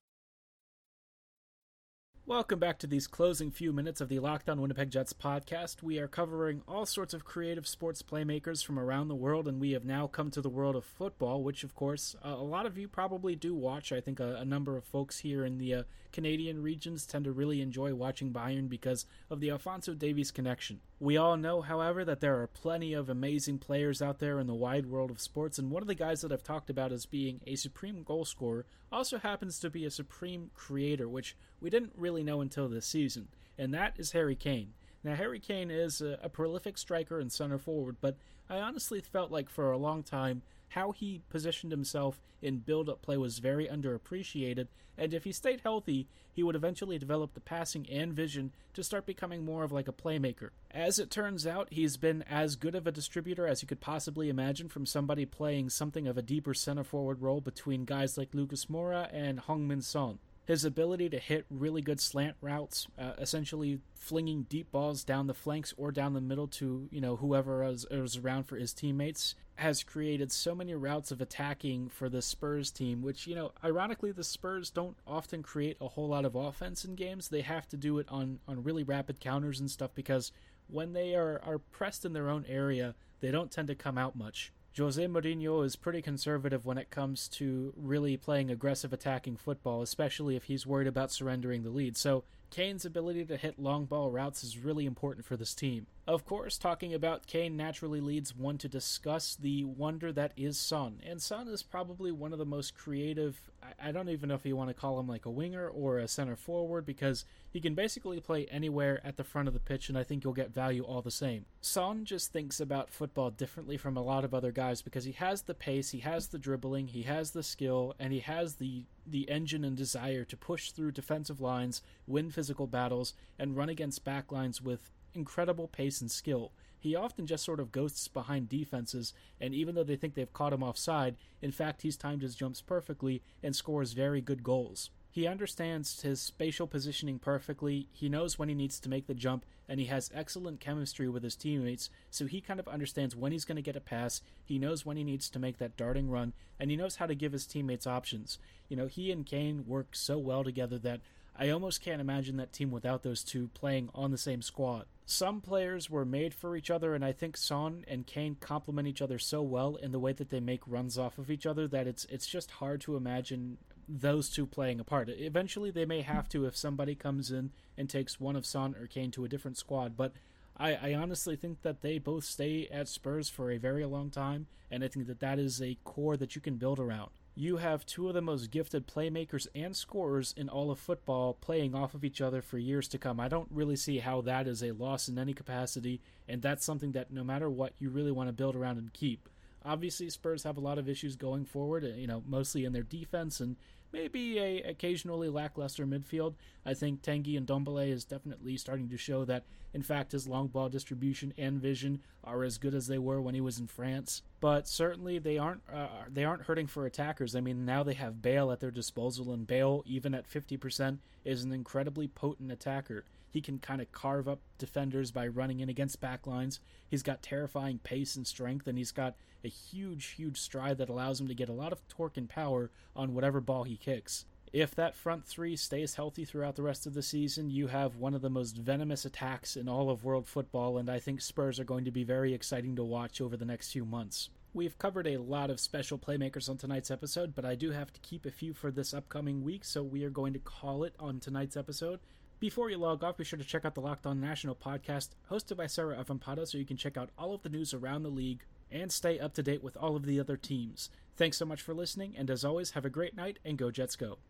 Welcome 2.30 2.60
back 2.60 2.78
to 2.78 2.86
these 2.86 3.08
closing 3.08 3.50
few 3.50 3.72
minutes 3.72 4.00
of 4.00 4.08
the 4.08 4.20
Locked 4.20 4.48
On 4.48 4.60
Winnipeg 4.60 4.92
Jets 4.92 5.12
podcast. 5.12 5.82
We 5.82 5.98
are 5.98 6.06
covering 6.06 6.62
all 6.68 6.86
sorts 6.86 7.12
of 7.12 7.24
creative 7.24 7.66
sports 7.66 8.04
playmakers 8.04 8.64
from 8.64 8.78
around 8.78 9.08
the 9.08 9.16
world, 9.16 9.48
and 9.48 9.60
we 9.60 9.72
have 9.72 9.84
now 9.84 10.06
come 10.06 10.30
to 10.30 10.40
the 10.40 10.48
world 10.48 10.76
of 10.76 10.84
football, 10.84 11.42
which, 11.42 11.64
of 11.64 11.74
course, 11.74 12.14
uh, 12.24 12.28
a 12.28 12.34
lot 12.36 12.66
of 12.66 12.78
you 12.78 12.86
probably 12.86 13.34
do 13.34 13.52
watch. 13.52 13.90
I 13.90 14.00
think 14.00 14.20
a, 14.20 14.36
a 14.36 14.44
number 14.44 14.76
of 14.76 14.84
folks 14.84 15.18
here 15.18 15.44
in 15.44 15.58
the 15.58 15.74
uh, 15.74 15.82
Canadian 16.12 16.62
regions 16.62 17.04
tend 17.04 17.24
to 17.24 17.32
really 17.32 17.60
enjoy 17.60 17.94
watching 17.94 18.32
Bayern 18.32 18.68
because 18.68 19.06
of 19.28 19.40
the 19.40 19.50
Alphonso 19.50 19.92
Davies 19.94 20.30
connection. 20.30 20.78
We 21.00 21.16
all 21.16 21.36
know, 21.36 21.62
however, 21.62 22.04
that 22.04 22.20
there 22.20 22.40
are 22.40 22.46
plenty 22.46 22.92
of 22.92 23.08
amazing 23.08 23.58
players 23.58 24.00
out 24.00 24.20
there 24.20 24.38
in 24.38 24.46
the 24.46 24.54
wide 24.54 24.86
world 24.86 25.10
of 25.10 25.20
sports, 25.20 25.58
and 25.58 25.68
one 25.68 25.82
of 25.82 25.88
the 25.88 25.96
guys 25.96 26.20
that 26.20 26.30
I've 26.30 26.44
talked 26.44 26.70
about 26.70 26.92
as 26.92 27.06
being 27.06 27.40
a 27.44 27.56
supreme 27.56 28.04
goal 28.04 28.24
scorer 28.24 28.66
also 28.92 29.18
happens 29.18 29.58
to 29.60 29.70
be 29.70 29.84
a 29.84 29.90
supreme 29.90 30.50
creator, 30.54 31.08
which 31.08 31.36
we 31.60 31.70
didn't 31.70 31.92
really 31.96 32.22
know 32.22 32.40
until 32.40 32.68
this 32.68 32.86
season, 32.86 33.28
and 33.58 33.72
that 33.74 33.94
is 33.98 34.12
Harry 34.12 34.36
Kane. 34.36 34.72
Now, 35.02 35.14
Harry 35.14 35.40
Kane 35.40 35.70
is 35.70 36.00
a, 36.00 36.18
a 36.22 36.28
prolific 36.28 36.76
striker 36.76 37.18
and 37.18 37.32
center 37.32 37.58
forward, 37.58 37.96
but 38.00 38.16
I 38.48 38.58
honestly 38.58 39.00
felt 39.00 39.30
like 39.30 39.48
for 39.48 39.70
a 39.70 39.78
long 39.78 40.02
time 40.02 40.42
how 40.70 40.92
he 40.92 41.22
positioned 41.30 41.72
himself 41.72 42.20
in 42.42 42.58
build 42.58 42.88
up 42.88 43.02
play 43.02 43.16
was 43.16 43.38
very 43.38 43.66
underappreciated, 43.66 44.68
and 44.96 45.14
if 45.14 45.24
he 45.24 45.32
stayed 45.32 45.62
healthy, 45.62 46.06
he 46.32 46.42
would 46.42 46.54
eventually 46.54 46.98
develop 46.98 47.34
the 47.34 47.40
passing 47.40 47.88
and 47.90 48.12
vision 48.12 48.52
to 48.74 48.84
start 48.84 49.06
becoming 49.06 49.44
more 49.44 49.64
of 49.64 49.72
like 49.72 49.88
a 49.88 49.92
playmaker. 49.92 50.50
As 50.70 50.98
it 50.98 51.10
turns 51.10 51.46
out, 51.46 51.68
he's 51.72 51.96
been 51.96 52.22
as 52.22 52.56
good 52.56 52.74
of 52.74 52.86
a 52.86 52.92
distributor 52.92 53.46
as 53.46 53.62
you 53.62 53.68
could 53.68 53.80
possibly 53.80 54.28
imagine 54.28 54.68
from 54.68 54.86
somebody 54.86 55.26
playing 55.26 55.70
something 55.70 56.06
of 56.06 56.16
a 56.16 56.22
deeper 56.22 56.54
center 56.54 56.84
forward 56.84 57.20
role 57.20 57.40
between 57.40 57.84
guys 57.84 58.16
like 58.16 58.34
Lucas 58.34 58.66
Moura 58.66 59.08
and 59.12 59.40
Heung-min 59.40 59.80
Son 59.80 60.18
his 60.50 60.64
ability 60.64 61.08
to 61.08 61.18
hit 61.20 61.46
really 61.48 61.80
good 61.80 62.00
slant 62.00 62.34
routes, 62.40 62.88
uh, 62.98 63.12
essentially 63.18 63.78
flinging 63.94 64.42
deep 64.48 64.72
balls 64.72 65.04
down 65.04 65.28
the 65.28 65.32
flanks 65.32 65.72
or 65.76 65.92
down 65.92 66.12
the 66.12 66.20
middle 66.20 66.48
to 66.48 66.88
you 66.90 67.00
know 67.00 67.14
whoever 67.14 67.62
is, 67.62 67.86
is 67.88 68.16
around 68.16 68.42
for 68.42 68.56
his 68.56 68.72
teammates, 68.72 69.36
has 69.54 69.84
created 69.84 70.32
so 70.32 70.52
many 70.52 70.74
routes 70.74 71.12
of 71.12 71.20
attacking 71.20 71.88
for 71.88 72.08
the 72.08 72.20
Spurs 72.20 72.72
team. 72.72 73.00
Which 73.00 73.28
you 73.28 73.36
know, 73.36 73.52
ironically, 73.62 74.10
the 74.10 74.24
Spurs 74.24 74.70
don't 74.70 74.96
often 75.06 75.44
create 75.44 75.76
a 75.80 75.86
whole 75.86 76.08
lot 76.08 76.24
of 76.24 76.34
offense 76.34 76.84
in 76.84 76.96
games. 76.96 77.28
They 77.28 77.42
have 77.42 77.68
to 77.68 77.76
do 77.76 78.00
it 78.00 78.06
on 78.08 78.40
on 78.48 78.64
really 78.64 78.82
rapid 78.82 79.20
counters 79.20 79.60
and 79.60 79.70
stuff 79.70 79.94
because 79.94 80.32
when 80.66 80.94
they 80.94 81.14
are 81.14 81.40
are 81.44 81.58
pressed 81.58 82.04
in 82.04 82.12
their 82.12 82.28
own 82.28 82.44
area, 82.48 82.96
they 83.20 83.30
don't 83.30 83.52
tend 83.52 83.68
to 83.68 83.76
come 83.76 83.96
out 83.96 84.16
much. 84.16 84.52
Jose 84.76 85.04
Mourinho 85.04 85.64
is 85.64 85.76
pretty 85.76 86.00
conservative 86.00 86.64
when 86.64 86.78
it 86.78 86.90
comes 86.90 87.28
to 87.28 87.72
really 87.76 88.16
playing 88.16 88.50
aggressive 88.50 88.92
attacking 88.92 89.36
football, 89.36 89.82
especially 89.82 90.36
if 90.36 90.44
he's 90.44 90.66
worried 90.66 90.86
about 90.86 91.10
surrendering 91.10 91.62
the 91.62 91.70
lead. 91.70 91.96
So 91.96 92.24
Kane's 92.50 92.84
ability 92.84 93.24
to 93.26 93.36
hit 93.36 93.58
long 93.58 93.84
ball 93.84 94.10
routes 94.10 94.44
is 94.44 94.58
really 94.58 94.86
important 94.86 95.24
for 95.24 95.36
this 95.36 95.54
team. 95.54 95.86
Of 96.06 96.24
course, 96.24 96.58
talking 96.58 96.92
about 96.92 97.26
Kane 97.26 97.56
naturally 97.56 98.00
leads 98.00 98.34
one 98.34 98.58
to 98.58 98.68
discuss 98.68 99.36
the 99.36 99.64
wonder 99.64 100.10
that 100.12 100.32
is 100.36 100.58
Son. 100.58 100.98
And 101.06 101.22
Son 101.22 101.46
is 101.46 101.62
probably 101.62 102.10
one 102.10 102.32
of 102.32 102.38
the 102.38 102.46
most 102.46 102.74
creative, 102.74 103.40
I 103.80 103.92
don't 103.92 104.08
even 104.08 104.28
know 104.28 104.34
if 104.34 104.44
you 104.44 104.56
want 104.56 104.70
to 104.70 104.74
call 104.74 104.98
him 104.98 105.06
like 105.06 105.26
a 105.26 105.30
winger 105.30 105.68
or 105.68 105.98
a 105.98 106.08
center 106.08 106.34
forward, 106.34 106.84
because 106.84 107.24
he 107.52 107.60
can 107.60 107.74
basically 107.74 108.18
play 108.18 108.46
anywhere 108.46 109.00
at 109.04 109.18
the 109.18 109.24
front 109.24 109.46
of 109.46 109.54
the 109.54 109.60
pitch, 109.60 109.88
and 109.88 109.96
I 109.96 110.02
think 110.02 110.24
you'll 110.24 110.32
get 110.32 110.52
value 110.52 110.82
all 110.82 111.02
the 111.02 111.10
same. 111.10 111.44
Son 111.60 112.04
just 112.04 112.32
thinks 112.32 112.58
about 112.58 112.90
football 112.90 113.30
differently 113.30 113.76
from 113.76 113.96
a 113.96 114.02
lot 114.02 114.24
of 114.24 114.34
other 114.34 114.52
guys 114.52 114.82
because 114.82 115.04
he 115.04 115.12
has 115.12 115.42
the 115.42 115.54
pace, 115.54 115.90
he 115.90 116.00
has 116.00 116.28
the 116.28 116.38
dribbling, 116.38 116.88
he 116.88 117.02
has 117.02 117.30
the 117.30 117.42
skill, 117.42 117.94
and 118.00 118.12
he 118.12 118.20
has 118.20 118.54
the 118.54 118.86
the 119.06 119.28
engine 119.28 119.64
and 119.64 119.76
desire 119.76 120.24
to 120.24 120.36
push 120.36 120.70
through 120.70 120.92
defensive 120.92 121.40
lines, 121.40 121.82
win 122.06 122.30
physical 122.30 122.66
battles, 122.68 123.12
and 123.38 123.56
run 123.56 123.68
against 123.68 124.04
backlines 124.04 124.60
with 124.60 124.90
incredible 125.14 125.68
pace 125.68 126.00
and 126.00 126.10
skill. 126.10 126.52
He 126.78 126.96
often 126.96 127.26
just 127.26 127.44
sort 127.44 127.60
of 127.60 127.72
ghosts 127.72 128.08
behind 128.08 128.48
defenses, 128.48 129.12
and 129.38 129.54
even 129.54 129.74
though 129.74 129.84
they 129.84 129.96
think 129.96 130.14
they've 130.14 130.32
caught 130.32 130.54
him 130.54 130.62
offside, 130.62 131.16
in 131.42 131.52
fact, 131.52 131.82
he's 131.82 131.96
timed 131.96 132.22
his 132.22 132.34
jumps 132.34 132.62
perfectly 132.62 133.22
and 133.42 133.54
scores 133.54 133.92
very 133.92 134.22
good 134.22 134.42
goals. 134.42 134.88
He 135.12 135.26
understands 135.26 136.02
his 136.02 136.20
spatial 136.20 136.66
positioning 136.68 137.18
perfectly, 137.18 137.88
he 137.92 138.08
knows 138.08 138.38
when 138.38 138.48
he 138.48 138.54
needs 138.54 138.78
to 138.80 138.88
make 138.88 139.08
the 139.08 139.14
jump, 139.14 139.44
and 139.68 139.80
he 139.80 139.86
has 139.86 140.10
excellent 140.14 140.60
chemistry 140.60 141.08
with 141.08 141.22
his 141.22 141.36
teammates, 141.36 141.90
so 142.10 142.26
he 142.26 142.40
kind 142.40 142.60
of 142.60 142.68
understands 142.68 143.16
when 143.16 143.32
he's 143.32 143.44
going 143.44 143.56
to 143.56 143.62
get 143.62 143.76
a 143.76 143.80
pass, 143.80 144.22
he 144.44 144.58
knows 144.58 144.86
when 144.86 144.96
he 144.96 145.04
needs 145.04 145.28
to 145.30 145.38
make 145.40 145.58
that 145.58 145.76
darting 145.76 146.08
run, 146.08 146.32
and 146.60 146.70
he 146.70 146.76
knows 146.76 146.96
how 146.96 147.06
to 147.06 147.14
give 147.14 147.32
his 147.32 147.46
teammates 147.46 147.86
options. 147.86 148.38
You 148.68 148.76
know, 148.76 148.86
he 148.86 149.10
and 149.10 149.26
Kane 149.26 149.64
work 149.66 149.96
so 149.96 150.16
well 150.16 150.44
together 150.44 150.78
that 150.78 151.00
I 151.36 151.48
almost 151.50 151.80
can't 151.80 152.00
imagine 152.00 152.36
that 152.36 152.52
team 152.52 152.70
without 152.70 153.02
those 153.02 153.24
two 153.24 153.48
playing 153.54 153.88
on 153.94 154.10
the 154.10 154.18
same 154.18 154.42
squad. 154.42 154.86
Some 155.06 155.40
players 155.40 155.90
were 155.90 156.04
made 156.04 156.34
for 156.34 156.56
each 156.56 156.70
other, 156.70 156.94
and 156.94 157.04
I 157.04 157.12
think 157.12 157.36
Son 157.36 157.84
and 157.88 158.06
Kane 158.06 158.36
complement 158.38 158.86
each 158.86 159.02
other 159.02 159.18
so 159.18 159.42
well 159.42 159.76
in 159.76 159.90
the 159.90 159.98
way 159.98 160.12
that 160.12 160.30
they 160.30 160.40
make 160.40 160.60
runs 160.66 160.98
off 160.98 161.18
of 161.18 161.30
each 161.30 161.46
other 161.46 161.66
that 161.68 161.86
it's 161.86 162.04
it's 162.06 162.26
just 162.26 162.52
hard 162.52 162.80
to 162.82 162.96
imagine 162.96 163.58
those 163.88 164.30
two 164.30 164.46
playing 164.46 164.78
apart. 164.78 165.08
Eventually, 165.08 165.70
they 165.70 165.84
may 165.84 166.02
have 166.02 166.28
to 166.28 166.44
if 166.44 166.56
somebody 166.56 166.94
comes 166.94 167.30
in 167.32 167.50
and 167.76 167.90
takes 167.90 168.20
one 168.20 168.36
of 168.36 168.46
Son 168.46 168.76
or 168.80 168.86
Kane 168.86 169.10
to 169.12 169.24
a 169.24 169.28
different 169.28 169.58
squad, 169.58 169.96
but 169.96 170.12
I, 170.56 170.74
I, 170.74 170.94
honestly 170.94 171.36
think 171.36 171.62
that 171.62 171.80
they 171.80 171.98
both 171.98 172.24
stay 172.24 172.68
at 172.70 172.86
Spurs 172.86 173.30
for 173.30 173.50
a 173.50 173.56
very 173.56 173.86
long 173.86 174.10
time, 174.10 174.46
and 174.70 174.84
I 174.84 174.88
think 174.88 175.06
that 175.06 175.20
that 175.20 175.38
is 175.38 175.60
a 175.62 175.78
core 175.84 176.18
that 176.18 176.34
you 176.34 176.42
can 176.42 176.56
build 176.56 176.78
around. 176.78 177.10
You 177.40 177.56
have 177.56 177.86
two 177.86 178.06
of 178.06 178.12
the 178.12 178.20
most 178.20 178.50
gifted 178.50 178.86
playmakers 178.86 179.46
and 179.54 179.74
scorers 179.74 180.34
in 180.36 180.50
all 180.50 180.70
of 180.70 180.78
football 180.78 181.32
playing 181.32 181.74
off 181.74 181.94
of 181.94 182.04
each 182.04 182.20
other 182.20 182.42
for 182.42 182.58
years 182.58 182.86
to 182.86 182.98
come. 182.98 183.18
I 183.18 183.28
don't 183.28 183.48
really 183.50 183.76
see 183.76 183.98
how 184.00 184.20
that 184.22 184.46
is 184.46 184.62
a 184.62 184.72
loss 184.72 185.08
in 185.08 185.18
any 185.18 185.32
capacity, 185.32 186.02
and 186.28 186.42
that's 186.42 186.66
something 186.66 186.92
that 186.92 187.10
no 187.10 187.24
matter 187.24 187.48
what, 187.48 187.72
you 187.78 187.88
really 187.88 188.12
want 188.12 188.28
to 188.28 188.34
build 188.34 188.56
around 188.56 188.76
and 188.76 188.92
keep. 188.92 189.26
Obviously, 189.64 190.10
Spurs 190.10 190.42
have 190.42 190.58
a 190.58 190.60
lot 190.60 190.76
of 190.76 190.86
issues 190.86 191.16
going 191.16 191.46
forward, 191.46 191.82
you 191.96 192.06
know, 192.06 192.22
mostly 192.26 192.66
in 192.66 192.74
their 192.74 192.82
defense 192.82 193.40
and 193.40 193.56
maybe 193.92 194.38
a 194.38 194.62
occasionally 194.62 195.28
lackluster 195.28 195.86
midfield. 195.86 196.34
I 196.64 196.74
think 196.74 197.02
Tanguy 197.02 197.40
Ndombele 197.40 197.90
is 197.90 198.04
definitely 198.04 198.56
starting 198.56 198.88
to 198.88 198.96
show 198.96 199.24
that, 199.24 199.44
in 199.72 199.82
fact, 199.82 200.12
his 200.12 200.28
long 200.28 200.48
ball 200.48 200.68
distribution 200.68 201.32
and 201.38 201.60
vision 201.60 202.00
are 202.24 202.44
as 202.44 202.58
good 202.58 202.74
as 202.74 202.86
they 202.86 202.98
were 202.98 203.20
when 203.20 203.34
he 203.34 203.40
was 203.40 203.58
in 203.58 203.66
France. 203.66 204.22
But 204.40 204.68
certainly 204.68 205.18
they 205.18 205.38
aren't 205.38 205.62
uh, 205.72 205.88
they 206.08 206.24
aren't 206.24 206.42
hurting 206.42 206.66
for 206.66 206.86
attackers. 206.86 207.34
I 207.34 207.40
mean, 207.40 207.64
now 207.64 207.82
they 207.82 207.94
have 207.94 208.22
Bale 208.22 208.50
at 208.50 208.60
their 208.60 208.70
disposal, 208.70 209.32
and 209.32 209.46
Bale, 209.46 209.82
even 209.86 210.14
at 210.14 210.30
50%, 210.30 210.98
is 211.24 211.44
an 211.44 211.52
incredibly 211.52 212.08
potent 212.08 212.52
attacker. 212.52 213.04
He 213.30 213.40
can 213.40 213.58
kind 213.58 213.80
of 213.80 213.92
carve 213.92 214.28
up 214.28 214.40
defenders 214.58 215.10
by 215.10 215.28
running 215.28 215.60
in 215.60 215.68
against 215.68 216.00
backlines. 216.00 216.58
He's 216.88 217.02
got 217.02 217.22
terrifying 217.22 217.78
pace 217.78 218.16
and 218.16 218.26
strength, 218.26 218.66
and 218.66 218.76
he's 218.76 218.92
got 218.92 219.14
a 219.44 219.48
huge, 219.48 220.06
huge 220.06 220.38
stride 220.38 220.78
that 220.78 220.88
allows 220.88 221.20
him 221.20 221.28
to 221.28 221.34
get 221.34 221.48
a 221.48 221.52
lot 221.54 221.72
of 221.72 221.86
torque 221.88 222.16
and 222.16 222.28
power 222.28 222.70
on 222.94 223.14
whatever 223.14 223.40
ball 223.40 223.64
he 223.64 223.76
kicks. 223.76 224.24
If 224.52 224.74
that 224.74 224.96
front 224.96 225.24
three 225.24 225.54
stays 225.54 225.94
healthy 225.94 226.24
throughout 226.24 226.56
the 226.56 226.64
rest 226.64 226.84
of 226.84 226.94
the 226.94 227.02
season, 227.02 227.50
you 227.50 227.68
have 227.68 227.96
one 227.96 228.14
of 228.14 228.20
the 228.20 228.28
most 228.28 228.56
venomous 228.56 229.04
attacks 229.04 229.56
in 229.56 229.68
all 229.68 229.90
of 229.90 230.02
world 230.02 230.26
football, 230.26 230.76
and 230.76 230.90
I 230.90 230.98
think 230.98 231.20
Spurs 231.20 231.60
are 231.60 231.64
going 231.64 231.84
to 231.84 231.92
be 231.92 232.02
very 232.02 232.34
exciting 232.34 232.74
to 232.74 232.82
watch 232.82 233.20
over 233.20 233.36
the 233.36 233.44
next 233.44 233.70
few 233.70 233.84
months. 233.84 234.28
We've 234.52 234.76
covered 234.76 235.06
a 235.06 235.18
lot 235.18 235.50
of 235.50 235.60
special 235.60 235.96
playmakers 235.96 236.48
on 236.48 236.56
tonight's 236.56 236.90
episode, 236.90 237.36
but 237.36 237.44
I 237.44 237.54
do 237.54 237.70
have 237.70 237.92
to 237.92 238.00
keep 238.00 238.26
a 238.26 238.32
few 238.32 238.52
for 238.52 238.72
this 238.72 238.92
upcoming 238.92 239.44
week, 239.44 239.64
so 239.64 239.84
we 239.84 240.02
are 240.02 240.10
going 240.10 240.32
to 240.32 240.40
call 240.40 240.82
it 240.82 240.96
on 240.98 241.20
tonight's 241.20 241.56
episode. 241.56 242.00
Before 242.40 242.70
you 242.70 242.78
log 242.78 243.04
off, 243.04 243.18
be 243.18 243.24
sure 243.24 243.38
to 243.38 243.44
check 243.44 243.66
out 243.66 243.74
the 243.74 243.82
Locked 243.82 244.06
On 244.06 244.18
National 244.18 244.54
podcast 244.54 245.10
hosted 245.30 245.58
by 245.58 245.66
Sarah 245.66 246.02
Avampado 246.02 246.48
so 246.48 246.56
you 246.56 246.64
can 246.64 246.78
check 246.78 246.96
out 246.96 247.10
all 247.18 247.34
of 247.34 247.42
the 247.42 247.50
news 247.50 247.74
around 247.74 248.02
the 248.02 248.08
league 248.08 248.46
and 248.70 248.90
stay 248.90 249.18
up 249.18 249.34
to 249.34 249.42
date 249.42 249.62
with 249.62 249.76
all 249.76 249.94
of 249.94 250.06
the 250.06 250.18
other 250.18 250.38
teams. 250.38 250.88
Thanks 251.18 251.36
so 251.36 251.44
much 251.44 251.60
for 251.60 251.74
listening, 251.74 252.14
and 252.16 252.30
as 252.30 252.42
always, 252.42 252.70
have 252.70 252.86
a 252.86 252.90
great 252.90 253.14
night 253.14 253.38
and 253.44 253.58
go 253.58 253.70
Jets 253.70 253.94
go. 253.94 254.16